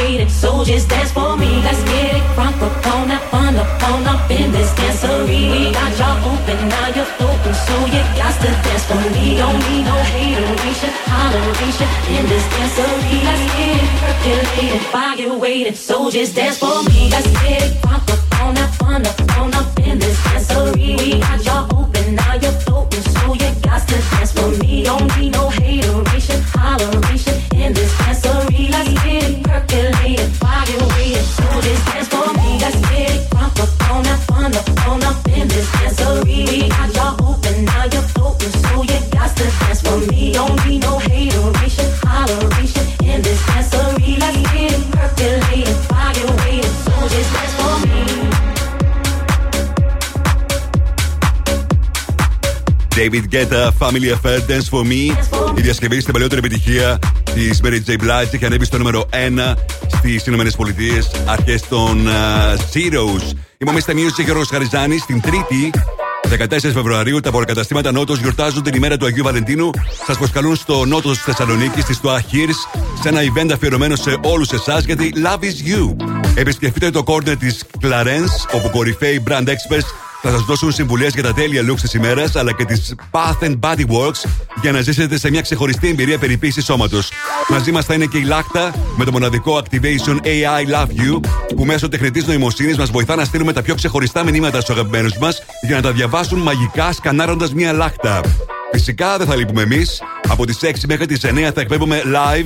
Waiting. 0.02 0.30
So 0.30 0.64
just 0.64 0.90
dance 0.90 1.12
for 1.12 1.38
me. 1.38 1.62
Let's 1.62 1.84
get 1.84 2.16
it 2.16 2.24
crunk 2.36 2.62
up 2.62 2.88
on 2.94 3.08
that 3.10 3.24
fun 3.32 3.56
up 3.56 3.84
on 3.90 4.04
up 4.08 4.30
in 4.32 4.52
this 4.52 4.72
dancery. 4.74 5.52
We 5.52 5.72
got 5.72 5.92
y'all 6.00 6.18
open, 6.32 6.58
now 6.70 6.88
you're 6.96 7.12
open, 7.28 7.54
so 7.54 7.76
you 7.94 8.02
got 8.18 8.34
to 8.42 8.50
dance 8.66 8.86
for 8.86 9.02
me. 9.16 9.38
Don't 9.38 9.60
need 9.68 9.84
no 9.86 9.98
hateration, 10.14 10.92
holleration 11.14 11.90
in 12.16 12.24
this 12.32 12.46
dancery. 12.54 13.18
Let's 13.28 13.46
get 13.58 13.78
it 13.84 13.90
percolating 14.02 14.84
while 14.94 15.18
you're 15.20 15.38
waiting. 15.38 15.76
So 15.76 16.10
just 16.10 16.36
dance 16.36 16.58
for 16.58 16.84
me. 16.84 17.10
Let's 17.10 17.28
get 17.42 17.64
it 17.64 17.74
crunk 17.82 18.09
David 53.30 53.50
Guetta, 53.50 53.72
Family 53.72 54.10
Affair, 54.12 54.40
Dance 54.48 54.70
for 54.70 54.84
Me. 54.84 55.18
Η 55.58 55.62
διασκευή 55.62 56.00
στην 56.00 56.14
παλαιότερη 56.14 56.42
επιτυχία 56.46 57.00
της 57.34 57.62
Mary 57.64 57.80
J. 57.88 57.92
Blige 57.92 58.34
είχε 58.34 58.46
ανέβει 58.46 58.66
στο 58.66 58.78
νούμερο 58.78 59.10
1 59.12 59.54
στις 59.98 60.26
Ηνωμένες 60.26 60.56
Πολιτείες 60.56 61.12
αρχές 61.26 61.68
των 61.68 62.08
uh, 62.08 62.56
Zeros. 62.58 63.34
Είμαι 63.58 63.72
ο 63.72 63.74
Mr. 63.74 63.92
Music 63.92 64.24
Γιώργο 64.24 64.44
Χαριζάνη. 64.44 65.00
Την 65.08 65.22
Τρίτη, 65.22 65.72
14 66.30 66.58
Φεβρουαρίου, 66.60 67.20
τα 67.20 67.32
προκαταστήματα 67.32 67.92
Νότος 67.92 68.20
γιορτάζουν 68.20 68.64
την 68.64 68.74
ημέρα 68.76 68.98
του 68.98 69.06
Αγίου 69.06 69.24
Βαλεντίνου. 69.24 69.70
Σας 70.06 70.18
προσκαλούν 70.18 70.56
στο 70.56 70.86
Νότος 70.86 71.18
τη 71.18 71.24
Θεσσαλονίκη, 71.24 71.82
στη 71.82 71.94
Στοά 71.94 72.22
Hills, 72.22 72.80
σε 73.02 73.10
ένα 73.10 73.20
event 73.22 73.52
αφιερωμένο 73.54 73.96
σε 73.96 74.18
όλους 74.22 74.52
εσάς 74.52 74.86
γιατί 74.86 75.14
Love 75.16 75.44
is 75.44 75.76
You. 75.76 75.96
Επισκεφτείτε 76.36 76.90
το 76.90 77.04
corner 77.06 77.36
της 77.40 77.64
Clarence, 77.82 78.56
όπου 78.56 78.70
κορυφαίοι 78.70 79.24
brand 79.28 79.46
experts 79.48 80.09
θα 80.30 80.38
σας 80.38 80.46
δώσουν 80.46 80.72
συμβουλές 80.72 81.14
για 81.14 81.24
τα 81.24 81.34
τέλεια 81.34 81.62
looks 81.62 81.80
της 81.82 81.94
ημέρας 81.94 82.36
αλλά 82.36 82.54
και 82.54 82.66
της 82.66 82.96
Bath 83.12 83.44
and 83.44 83.60
Body 83.60 83.86
Works 83.86 84.30
για 84.62 84.72
να 84.72 84.82
ζήσετε 84.82 85.18
σε 85.18 85.30
μια 85.30 85.42
ξεχωριστή 85.42 85.88
εμπειρία 85.88 86.18
περιποίησης 86.18 86.66
σώματος. 86.66 87.12
Μαζί 87.50 87.72
μας 87.72 87.86
θα 87.86 87.94
είναι 87.94 88.06
και 88.06 88.18
η 88.18 88.24
Λάκτα 88.24 88.74
με 88.96 89.06
το 89.06 89.12
μοναδικό 89.12 89.62
activation 89.64 90.16
AI 90.24 90.74
Love 90.74 90.88
You 90.88 91.20
που 91.56 91.66
μέσω 91.66 91.90
τεχνητής 91.90 92.26
νοημοσύνης 92.26 92.78
μας 92.78 92.92
βοηθά 92.92 93.16
να 93.16 93.26
στείλουμε 93.26 93.54
τα 93.54 93.62
πιο 93.62 93.76
ξεχωριστά 93.76 94.24
μηνύματα 94.24 94.62
στους 94.62 94.76
αγαπημένους 94.76 95.18
μας 95.18 95.44
για 95.62 95.76
να 95.76 95.82
τα 95.82 95.92
διαβάσουν 95.92 96.40
μαγικά 96.40 96.92
σκανάροντας 96.92 97.54
μια 97.54 97.74
λάκτα. 97.74 98.22
Φυσικά 98.72 99.18
δεν 99.18 99.28
θα 99.28 99.36
λείπουμε 99.36 99.62
εμείς. 99.62 100.02
Από 100.28 100.46
τις 100.46 100.58
6 100.64 100.88
μέχρι 100.88 101.06
τις 101.06 101.24
9 101.24 101.52
θα 101.54 101.62
εκπέμπουμε 101.62 102.02
live. 102.06 102.46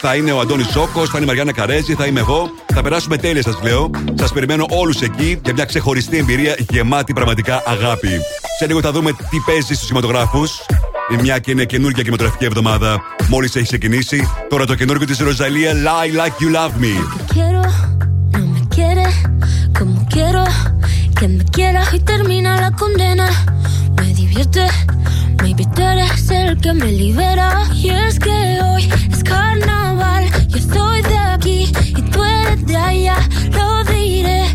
Θα 0.00 0.14
είναι 0.14 0.32
ο 0.32 0.40
Αντώνης 0.40 0.68
Σόκος, 0.68 1.08
θα 1.08 1.12
είναι 1.14 1.24
η 1.24 1.26
Μαριάννα 1.26 1.52
Καρέζη, 1.52 1.94
θα 1.94 2.06
είμαι 2.06 2.20
εγώ. 2.20 2.50
Θα 2.74 2.82
περάσουμε 2.82 3.16
τέλεια, 3.16 3.42
σας 3.42 3.62
λέω. 3.62 3.90
Σας 4.14 4.32
περιμένω 4.32 4.66
όλους 4.68 5.00
εκεί 5.00 5.40
για 5.44 5.52
μια 5.52 5.64
ξεχωριστή 5.64 6.16
εμπειρία 6.18 6.56
γεμάτη 6.70 7.12
πραγματικά 7.12 7.62
αγάπη. 7.66 8.20
Σε 8.58 8.66
λίγο 8.66 8.80
θα 8.80 8.92
δούμε 8.92 9.12
τι 9.12 9.38
παίζει 9.46 9.74
στους 9.74 9.86
κινηματογράφους. 9.86 10.50
Η 11.12 11.16
μια 11.20 11.38
και 11.38 11.50
είναι 11.50 11.64
καινούργια 11.64 11.98
κινηματογραφική 12.02 12.44
εβδομάδα. 12.44 13.02
Μόλις 13.28 13.56
έχει 13.56 13.66
ξεκινήσει. 13.66 14.28
Τώρα 14.48 14.66
το 14.66 14.74
καινούργιο 14.74 15.06
της 15.06 15.18
Ροζαλία 15.18 15.72
Lie 15.72 16.18
Like 16.18 16.42
You 16.42 16.56
Love 16.56 16.72
Me. 16.82 16.94
Baby, 25.56 25.70
tú 25.76 25.82
eres 25.82 26.30
el 26.32 26.60
que 26.60 26.72
me 26.72 26.90
libera. 26.90 27.62
Y 27.74 27.88
es 27.88 28.18
que 28.18 28.60
hoy 28.60 28.90
es 29.12 29.22
carnaval. 29.22 30.24
Yo 30.48 30.58
soy 30.58 31.00
de 31.02 31.16
aquí 31.16 31.72
y 31.90 32.02
tú 32.10 32.24
eres 32.24 32.66
de 32.66 32.76
allá. 32.76 33.16
Lo 33.52 33.84
diré. 33.84 34.46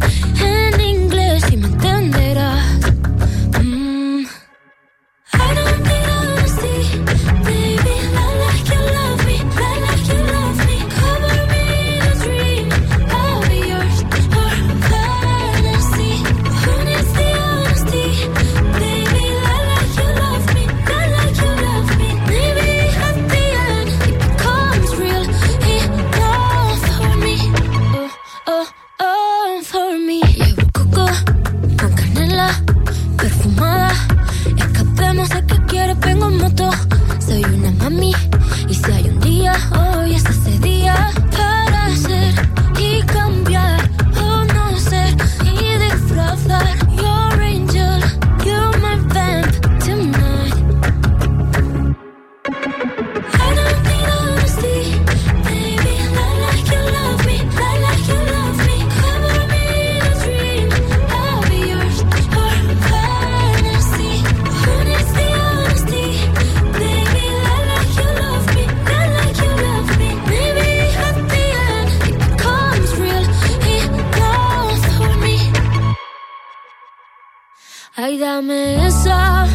Ay, 78.39 78.45
dame 78.45 78.87
esa, 78.87 79.45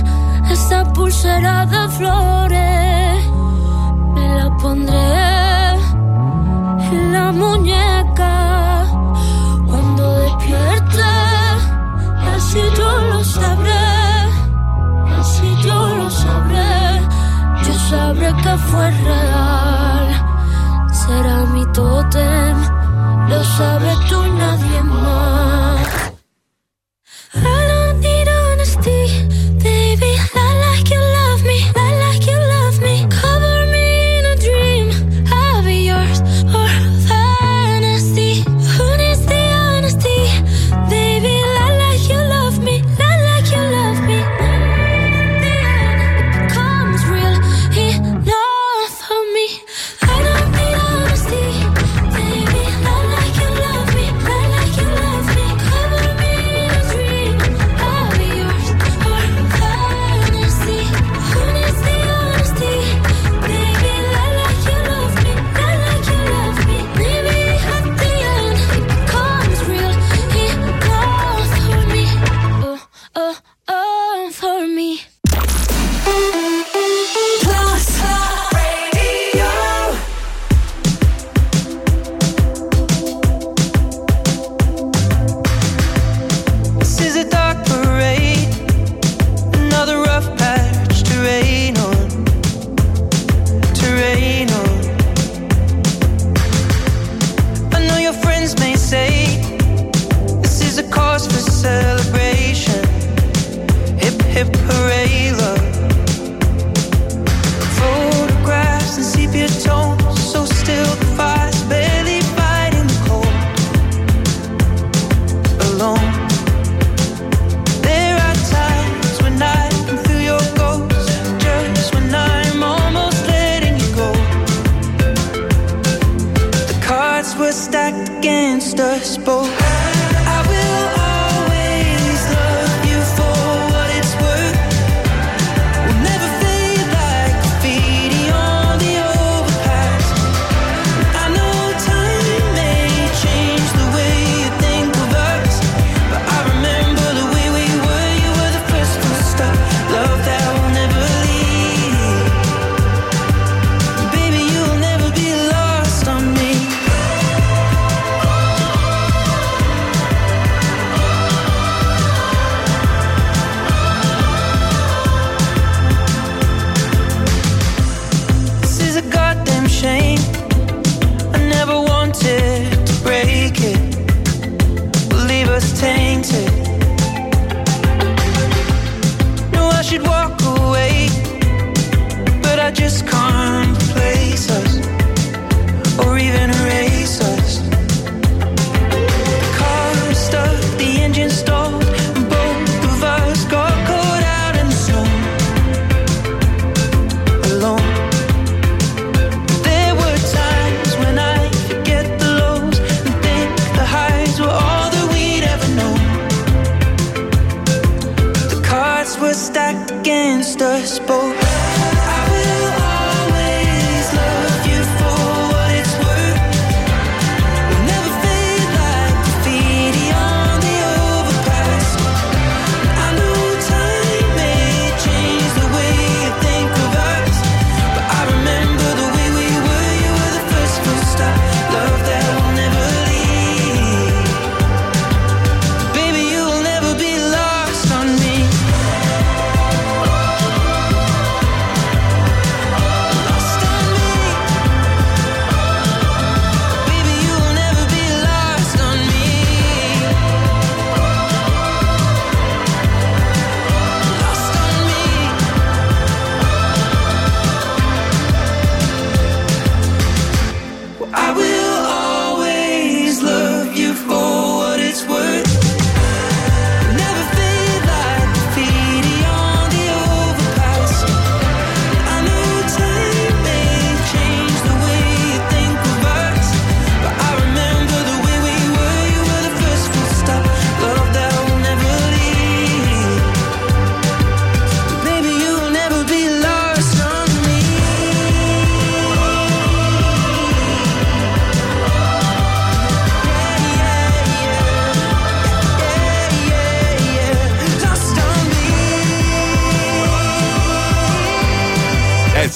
esa 0.50 0.84
pulsera 0.92 1.64
de 1.64 1.88
flores. 1.96 3.24
Me 4.14 4.28
la 4.38 4.50
pondré 4.58 5.20
en 6.92 7.12
la 7.12 7.32
muñeca 7.32 8.84
cuando 9.66 10.02
despierte. 10.18 11.02
Así 12.36 12.60
yo 12.76 13.00
lo 13.10 13.24
sabré, 13.24 13.86
así 15.18 15.48
yo 15.64 15.96
lo 15.96 16.10
sabré. 16.10 17.00
Yo 17.66 17.74
sabré 17.88 18.34
que 18.42 18.56
fue 18.68 18.90
real. 18.90 19.23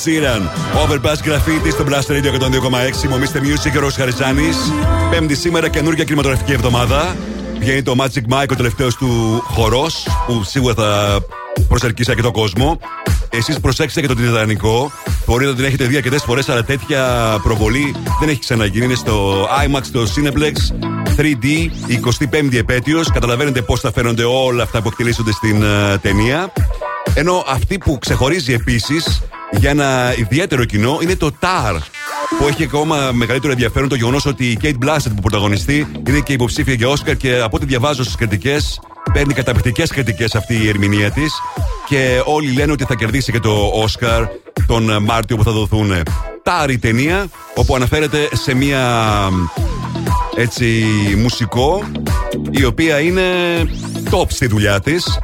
Sheeran, 0.04 0.42
Overpass 0.82 1.20
Graffiti 1.28 1.70
στο 1.70 1.84
Blast 1.88 2.12
Radio 2.12 2.30
102,6. 3.04 3.08
Μομίστε 3.08 3.40
Music 3.42 3.70
και 3.72 3.78
ο 3.78 3.80
Ρος 3.80 3.94
Χαριζάνης. 3.94 4.56
Πέμπτη 5.10 5.34
σήμερα, 5.34 5.68
καινούργια 5.68 6.04
κινηματογραφική 6.04 6.52
εβδομάδα. 6.52 7.16
Βγαίνει 7.58 7.82
το 7.82 7.94
Magic 7.98 8.34
Mike, 8.34 8.48
ο 8.50 8.54
τελευταίος 8.54 8.94
του 8.94 9.42
χορός, 9.46 10.06
που 10.26 10.42
σίγουρα 10.44 10.74
θα 10.74 11.18
προσελκύσει 11.68 12.10
αρκετό 12.10 12.30
κόσμο. 12.30 12.80
Εσείς 13.30 13.60
προσέξτε 13.60 14.00
και 14.00 14.06
το 14.06 14.14
Τιτανικό. 14.14 14.90
Μπορείτε 15.26 15.50
να 15.50 15.56
την 15.56 15.64
έχετε 15.64 15.84
δει 15.84 15.96
αρκετές 15.96 16.22
φορές, 16.22 16.48
αλλά 16.48 16.64
τέτοια 16.64 17.34
προβολή 17.42 17.94
δεν 18.20 18.28
έχει 18.28 18.40
ξαναγίνει. 18.40 18.84
Είναι 18.84 18.94
στο 18.94 19.46
IMAX, 19.64 19.80
στο 19.82 20.02
Cineplex 20.02 20.52
3D, 21.16 21.70
25η 21.88 22.54
επέτειος. 22.54 23.12
Καταλαβαίνετε 23.12 23.62
πώς 23.62 23.80
θα 23.80 23.92
φαίνονται 23.92 24.24
όλα 24.24 24.62
αυτά 24.62 24.82
που 24.82 24.88
εκτελήσονται 24.88 25.32
στην 25.32 25.62
ε, 25.62 25.98
ταινία. 25.98 26.52
Ενώ 27.14 27.44
αυτή 27.46 27.78
που 27.78 27.98
ξεχωρίζει 27.98 28.52
επίσης 28.52 29.22
για 29.50 29.70
ένα 29.70 30.14
ιδιαίτερο 30.16 30.64
κοινό 30.64 30.98
είναι 31.02 31.16
το 31.16 31.30
TAR. 31.40 31.76
Που 32.38 32.46
έχει 32.46 32.64
ακόμα 32.64 33.10
μεγαλύτερο 33.12 33.52
ενδιαφέρον 33.52 33.88
το 33.88 33.94
γεγονός 33.94 34.26
ότι 34.26 34.44
η 34.50 34.58
Kate 34.62 34.84
Blanchett 34.84 35.12
που 35.14 35.20
πρωταγωνιστεί 35.20 35.86
είναι 36.08 36.20
και 36.20 36.32
υποψήφια 36.32 36.74
για 36.74 36.88
Όσκαρ 36.88 37.16
και 37.16 37.40
από 37.40 37.56
ό,τι 37.56 37.66
διαβάζω 37.66 38.02
στις 38.02 38.14
κριτικές 38.14 38.80
παίρνει 39.12 39.34
καταπληκτικές 39.34 39.90
κριτικές 39.90 40.34
αυτή 40.34 40.54
η 40.62 40.68
ερμηνεία 40.68 41.10
της. 41.10 41.32
Και 41.88 42.22
όλοι 42.24 42.52
λένε 42.52 42.72
ότι 42.72 42.84
θα 42.84 42.94
κερδίσει 42.94 43.32
και 43.32 43.40
το 43.40 43.70
Όσκαρ 43.74 44.24
τον 44.66 45.02
Μάρτιο 45.02 45.36
που 45.36 45.44
θα 45.44 45.50
δοθούν. 45.50 45.92
TAR 46.42 46.70
η 46.70 46.78
ταινία, 46.78 47.26
όπου 47.54 47.74
αναφέρεται 47.74 48.28
σε 48.32 48.54
μία 48.54 48.82
έτσι 50.36 50.84
μουσικό 51.16 51.82
η 52.50 52.64
οποία 52.64 53.00
είναι 53.00 53.22
top 54.10 54.26
στη 54.28 54.46
δουλειά 54.46 54.80
της 54.80 55.18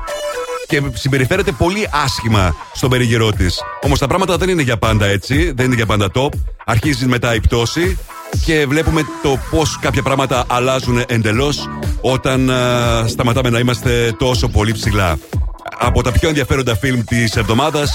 και 0.66 0.82
συμπεριφέρεται 0.92 1.52
πολύ 1.52 1.88
άσχημα 2.04 2.56
στον 2.72 2.90
περίγυρό 2.90 3.30
της. 3.30 3.60
Όμως 3.82 3.98
τα 3.98 4.06
πράγματα 4.06 4.36
δεν 4.36 4.48
είναι 4.48 4.62
για 4.62 4.76
πάντα 4.76 5.06
έτσι, 5.06 5.52
δεν 5.56 5.66
είναι 5.66 5.74
για 5.74 5.86
πάντα 5.86 6.10
top. 6.14 6.28
Αρχίζει 6.64 7.06
μετά 7.06 7.34
η 7.34 7.40
πτώση 7.40 7.98
και 8.44 8.66
βλέπουμε 8.66 9.02
το 9.22 9.38
πώς 9.50 9.78
κάποια 9.78 10.02
πράγματα 10.02 10.44
αλλάζουν 10.46 11.02
εντελώς 11.06 11.68
όταν 12.00 12.50
α, 12.50 13.04
σταματάμε 13.08 13.50
να 13.50 13.58
είμαστε 13.58 14.14
τόσο 14.18 14.48
πολύ 14.48 14.72
ψηλά. 14.72 15.18
Από 15.78 16.02
τα 16.02 16.12
πιο 16.12 16.28
ενδιαφέροντα 16.28 16.76
φιλμ 16.76 17.04
της 17.04 17.36
εβδομάδας, 17.36 17.92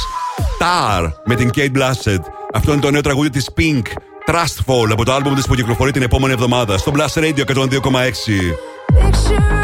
Tar 0.60 1.12
με 1.26 1.36
την 1.36 1.50
Kate 1.56 1.78
Blanchett. 1.78 2.24
Αυτό 2.54 2.72
είναι 2.72 2.82
το 2.82 2.92
νέο 2.92 3.02
τραγούδι 3.02 3.30
της 3.30 3.50
Pink. 3.58 3.82
Trustful 4.28 4.92
από 4.92 5.06
το 5.06 5.14
άλμπουμ 5.14 5.36
της 5.36 5.46
που 5.46 5.56
κυκλοφορεί 5.56 5.92
την 5.92 6.02
επόμενη 6.02 6.34
εβδομάδα 6.34 6.78
στο 6.78 6.92
Blast 6.96 7.22
Radio 7.22 7.44
102,6. 7.56 9.59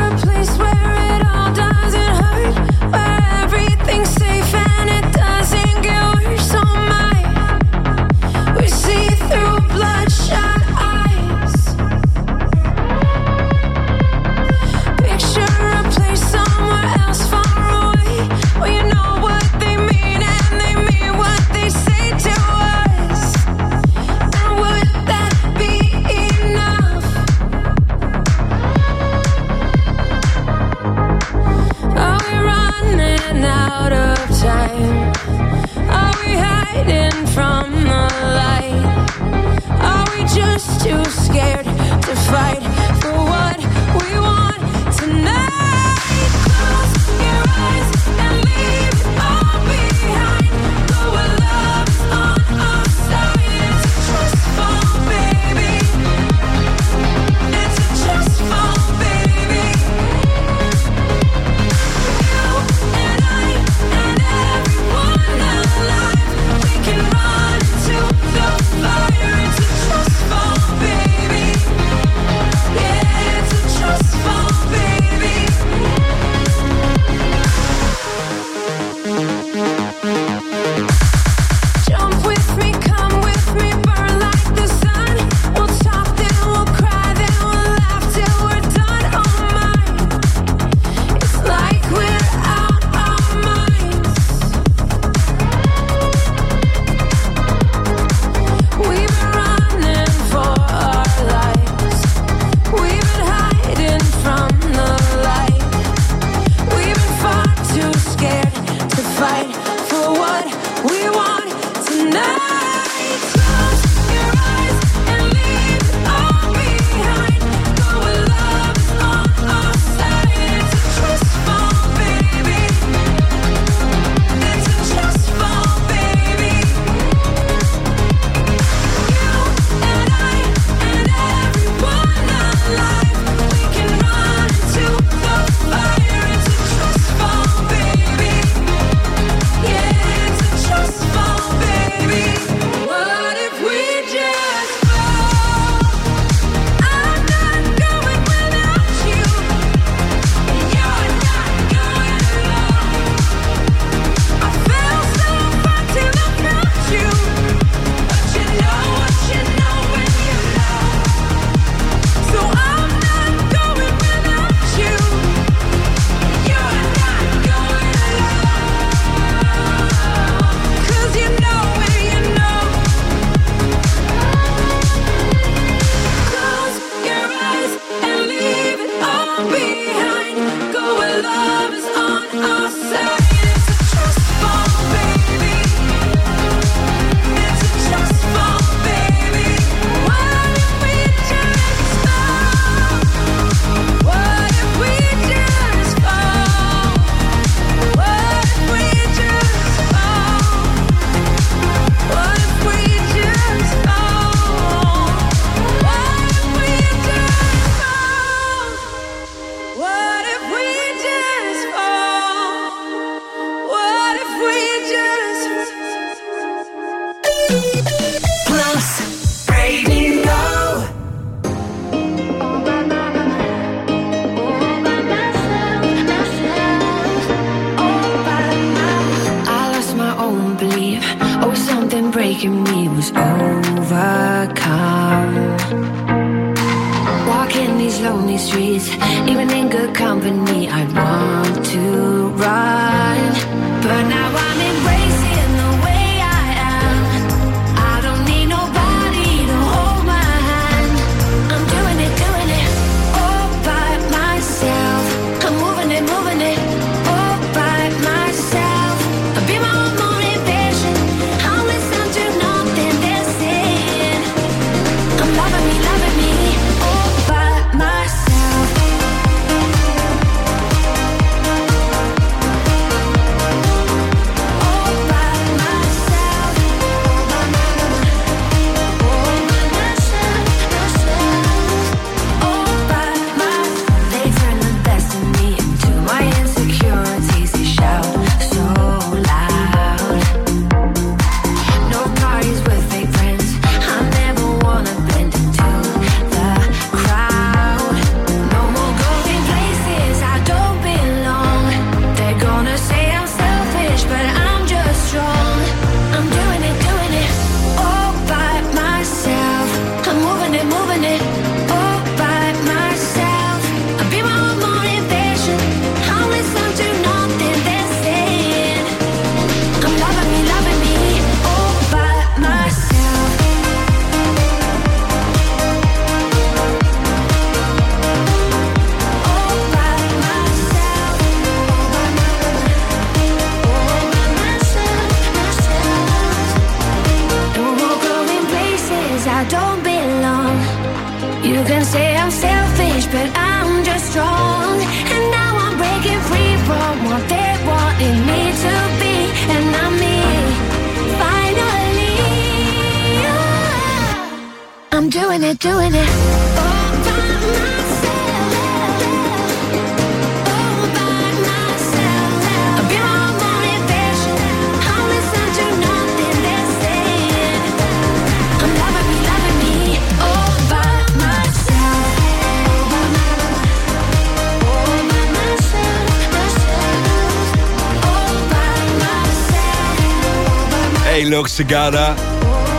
Hey, 381.57 381.63
look, 381.63 381.69
Cigara, 381.69 382.15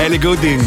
Ellie 0.01 0.25
Goulding 0.25 0.63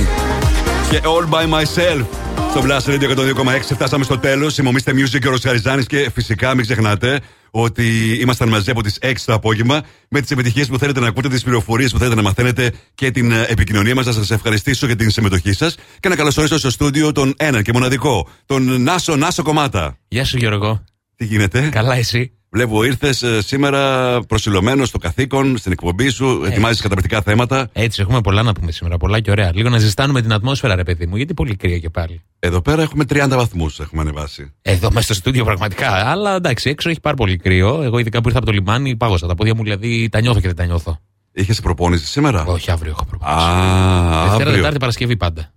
και 0.89 1.01
All 1.03 1.33
by 1.33 1.45
Myself. 1.53 2.05
Στο 2.49 2.63
Blast 2.63 2.89
Radio 2.89 3.17
102,6 3.17 3.59
φτάσαμε 3.73 4.03
στο 4.03 4.17
τέλος. 4.17 4.57
Ημομίστε 4.57 4.91
Music 4.91 5.19
και 5.19 5.27
ο 5.27 5.31
Ροσχαριζάνη 5.31 5.83
και 5.83 6.09
φυσικά 6.13 6.55
μην 6.55 6.65
ξεχνάτε 6.65 7.19
ότι 7.51 8.13
ήμασταν 8.21 8.49
μαζί 8.49 8.71
από 8.71 8.83
τις 8.83 8.97
6 9.01 9.13
το 9.25 9.33
απόγευμα 9.33 9.81
με 10.09 10.21
τις 10.21 10.31
επιτυχίες 10.31 10.67
που 10.67 10.77
θέλετε 10.77 10.99
να 10.99 11.07
ακούτε, 11.07 11.29
τις 11.29 11.43
πληροφορίες 11.43 11.91
που 11.91 11.97
θέλετε 11.97 12.15
να 12.15 12.21
μαθαίνετε 12.21 12.71
και 12.95 13.11
την 13.11 13.31
ε, 13.31 13.45
επικοινωνία 13.47 13.95
μας. 13.95 14.05
Να 14.05 14.11
σας 14.11 14.31
ευχαριστήσω 14.31 14.85
για 14.85 14.95
την 14.95 15.09
συμμετοχή 15.09 15.53
σας 15.53 15.75
και 15.99 16.09
να 16.09 16.15
καλωσορίσω 16.15 16.57
στο 16.57 16.69
στούντιο 16.69 17.11
τον 17.11 17.33
έναν 17.37 17.63
και 17.63 17.73
μοναδικό, 17.73 18.27
τον 18.45 18.81
Νάσο 18.81 19.15
Νάσο 19.15 19.43
Κομμάτα. 19.43 19.97
Γεια 20.07 20.25
σου 20.25 20.37
Γιώργο. 20.37 20.83
Τι 21.15 21.25
γίνεται; 21.25 21.69
Καλά 21.71 21.95
εσύ; 21.95 22.38
Βλέπω 22.51 22.83
ήρθες 22.83 23.23
σήμερα 23.39 24.19
προσιλωμένος 24.27 24.87
στο 24.87 24.97
καθήκον, 24.97 25.57
στην 25.57 25.71
εκπομπή 25.71 26.09
σου, 26.09 26.43
ετοιμάζεις 26.45 26.81
καταπληκτικά 26.81 27.21
θέματα. 27.21 27.69
Έτσι, 27.73 28.01
έχουμε 28.01 28.21
πολλά 28.21 28.43
να 28.43 28.53
πούμε 28.53 28.71
σήμερα. 28.71 28.97
Πολλά 28.97 29.19
και 29.19 29.31
ωραία. 29.31 29.51
Λίγο 29.53 29.69
να 29.69 29.77
ζεστάνουμε 29.77 30.21
την 30.21 30.33
ατμόσφαιρα, 30.33 30.75
ρε 30.75 30.83
παιδί 30.83 31.05
μου, 31.05 31.15
γιατί 31.15 31.33
πολύ 31.33 31.55
κρύο 31.55 31.77
και 31.77 31.89
πάλι. 31.89 32.21
Εδώ 32.39 32.61
πέρα 32.61 32.81
έχουμε 32.81 33.03
30 33.09 33.27
βαθμούς, 33.29 33.79
έχουμε 33.79 34.01
ανεβάσει. 34.01 34.53
Εδώ 34.61 34.91
μέσα 34.91 35.01
στο 35.01 35.13
στούντιο 35.13 35.43
πραγματικά. 35.45 36.09
Αλλά 36.09 36.35
εντάξει, 36.35 36.69
έξω 36.69 36.89
έχει 36.89 36.99
πάρα 36.99 37.15
πολύ 37.15 37.37
κρύο. 37.37 37.81
Εγώ 37.83 37.99
ειδικά 37.99 38.21
που 38.21 38.27
ήρθα 38.27 38.39
από 38.39 38.47
το 38.47 38.53
λιμάνι, 38.53 38.95
πάγωσα 38.95 39.27
τα 39.27 39.35
πόδια 39.35 39.55
μου, 39.55 39.63
δηλαδή 39.63 40.09
τα 40.09 40.21
νιώθω 40.21 40.39
και 40.39 40.47
δεν 40.47 40.55
τα 40.55 40.65
νιώθω. 40.65 40.99
Είχες 41.31 41.59
προπόνηση 41.59 42.05
σήμερα; 42.05 42.45
Όχι, 42.45 42.71
αύριο 42.71 42.91
έχω 42.91 43.05
προπόνηση. 43.05 43.39
Α, 43.39 44.21
Δευτέρα, 44.21 44.33
αύριο. 44.33 44.51
Τετάρτη, 44.51 44.77
Παρασκευή 44.77 45.17
πάντα. 45.17 45.53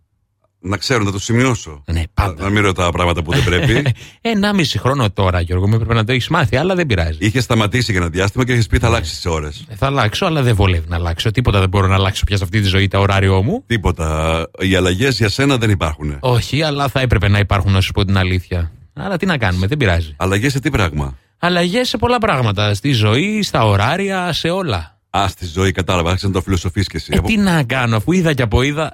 Να 0.64 0.76
ξέρω, 0.76 1.04
να 1.04 1.12
το 1.12 1.18
σημειώσω. 1.18 1.82
Ναι, 1.86 2.02
πάντα. 2.14 2.34
Να, 2.38 2.42
να 2.42 2.50
μην 2.50 2.62
ρωτάω 2.62 2.90
πράγματα 2.90 3.22
που 3.22 3.32
δεν 3.32 3.44
πρέπει. 3.44 3.82
Ένα 4.20 4.54
μισή 4.54 4.78
χρόνο 4.78 5.10
τώρα, 5.10 5.40
Γιώργο, 5.40 5.68
μου 5.68 5.74
έπρεπε 5.74 5.94
να 5.94 6.04
το 6.04 6.12
έχεις 6.12 6.28
μάθει, 6.28 6.56
αλλά 6.56 6.74
δεν 6.74 6.86
πειράζει. 6.86 7.18
Είχε 7.20 7.40
σταματήσει 7.40 7.92
για 7.92 8.00
ένα 8.00 8.10
διάστημα 8.10 8.44
και 8.44 8.52
είχε 8.52 8.68
πει 8.70 8.78
θα 8.78 8.86
αλλάξεις 8.86 9.14
τις 9.14 9.26
ώρες. 9.26 9.64
Ε, 9.68 9.74
Θα 9.74 9.86
αλλάξω, 9.86 10.26
αλλά 10.26 10.42
δεν 10.42 10.54
βολεύει 10.54 10.88
να 10.88 10.96
αλλάξω. 10.96 11.30
Τίποτα 11.30 11.60
δεν 11.60 11.68
μπορώ 11.68 11.86
να 11.86 11.94
αλλάξω 11.94 12.24
πια 12.24 12.36
σε 12.36 12.44
αυτή 12.44 12.60
τη 12.60 12.68
ζωή, 12.68 12.88
τα 12.88 12.98
ωράριό 12.98 13.42
μου. 13.42 13.64
Τίποτα. 13.66 14.46
Οι 14.58 14.74
αλλαγές 14.74 15.16
για 15.16 15.28
σένα 15.28 15.56
δεν 15.56 15.70
υπάρχουν. 15.70 16.16
Όχι, 16.20 16.62
αλλά 16.62 16.88
θα 16.88 17.00
έπρεπε 17.00 17.28
να 17.28 17.38
υπάρχουν, 17.38 17.72
να 17.72 17.80
σου 17.80 17.92
πω 17.92 18.04
την 18.04 18.16
αλήθεια. 18.18 18.70
Αλλά 18.94 19.16
τι 19.16 19.26
να 19.26 19.38
κάνουμε, 19.38 19.66
δεν 19.66 19.76
πειράζει. 19.78 20.14
Αλλαγές 20.16 20.52
σε 20.52 20.60
τι 20.60 20.70
πράγμα; 20.70 21.16
Αλλαγές 21.38 21.88
σε 21.88 21.96
πολλά 21.96 22.18
πράγματα. 22.18 22.74
Στη 22.74 22.92
ζωή, 22.92 23.42
στα 23.42 23.64
ωράρια, 23.64 24.32
σε 24.32 24.48
όλα. 24.48 24.91
Α, 25.18 25.28
στη 25.28 25.46
ζωή 25.46 25.72
κατάλαβα, 25.72 26.08
άρχισε 26.08 26.26
να 26.26 26.32
το 26.32 26.42
φιλοσοφείς 26.42 26.88
κι 26.88 26.96
εσύ. 26.96 27.12
Ε, 27.14 27.20
τι 27.20 27.36
να 27.36 27.62
κάνω, 27.62 27.96
αφού 27.96 28.12
είδα 28.12 28.32
και 28.32 28.42
από 28.42 28.62
είδα. 28.62 28.92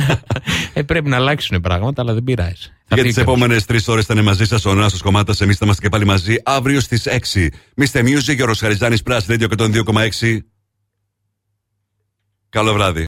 ε, 0.72 0.82
πρέπει 0.82 1.08
να 1.08 1.16
αλλάξουν 1.16 1.60
πράγματα, 1.60 2.02
αλλά 2.02 2.12
δεν 2.14 2.24
πειράζει. 2.24 2.54
Θα 2.86 2.94
Για 2.94 3.02
φύγει 3.02 3.08
τις 3.14 3.22
επόμενες 3.22 3.64
τρεις 3.64 3.88
ώρες 3.88 4.04
θα 4.04 4.14
είναι 4.14 4.22
μαζί 4.22 4.44
σας 4.44 4.64
ο 4.64 4.74
Νάσο 4.74 4.98
Κομμάτας. 5.02 5.40
Εμείς 5.40 5.56
θα 5.56 5.64
είμαστε 5.64 5.82
και 5.82 5.88
πάλι 5.88 6.04
μαζί 6.04 6.36
αύριο 6.44 6.80
στις 6.80 7.06
6. 7.06 7.48
Μίστε 7.76 8.00
Music 8.00 8.36
και 8.36 8.42
ο 8.42 8.46
Ροσχαριζάνη 8.46 8.96
Plus 9.06 9.20
Radio 9.28 9.46
102,6. 9.56 10.38
Καλό 12.48 12.72
βράδυ. 12.72 13.02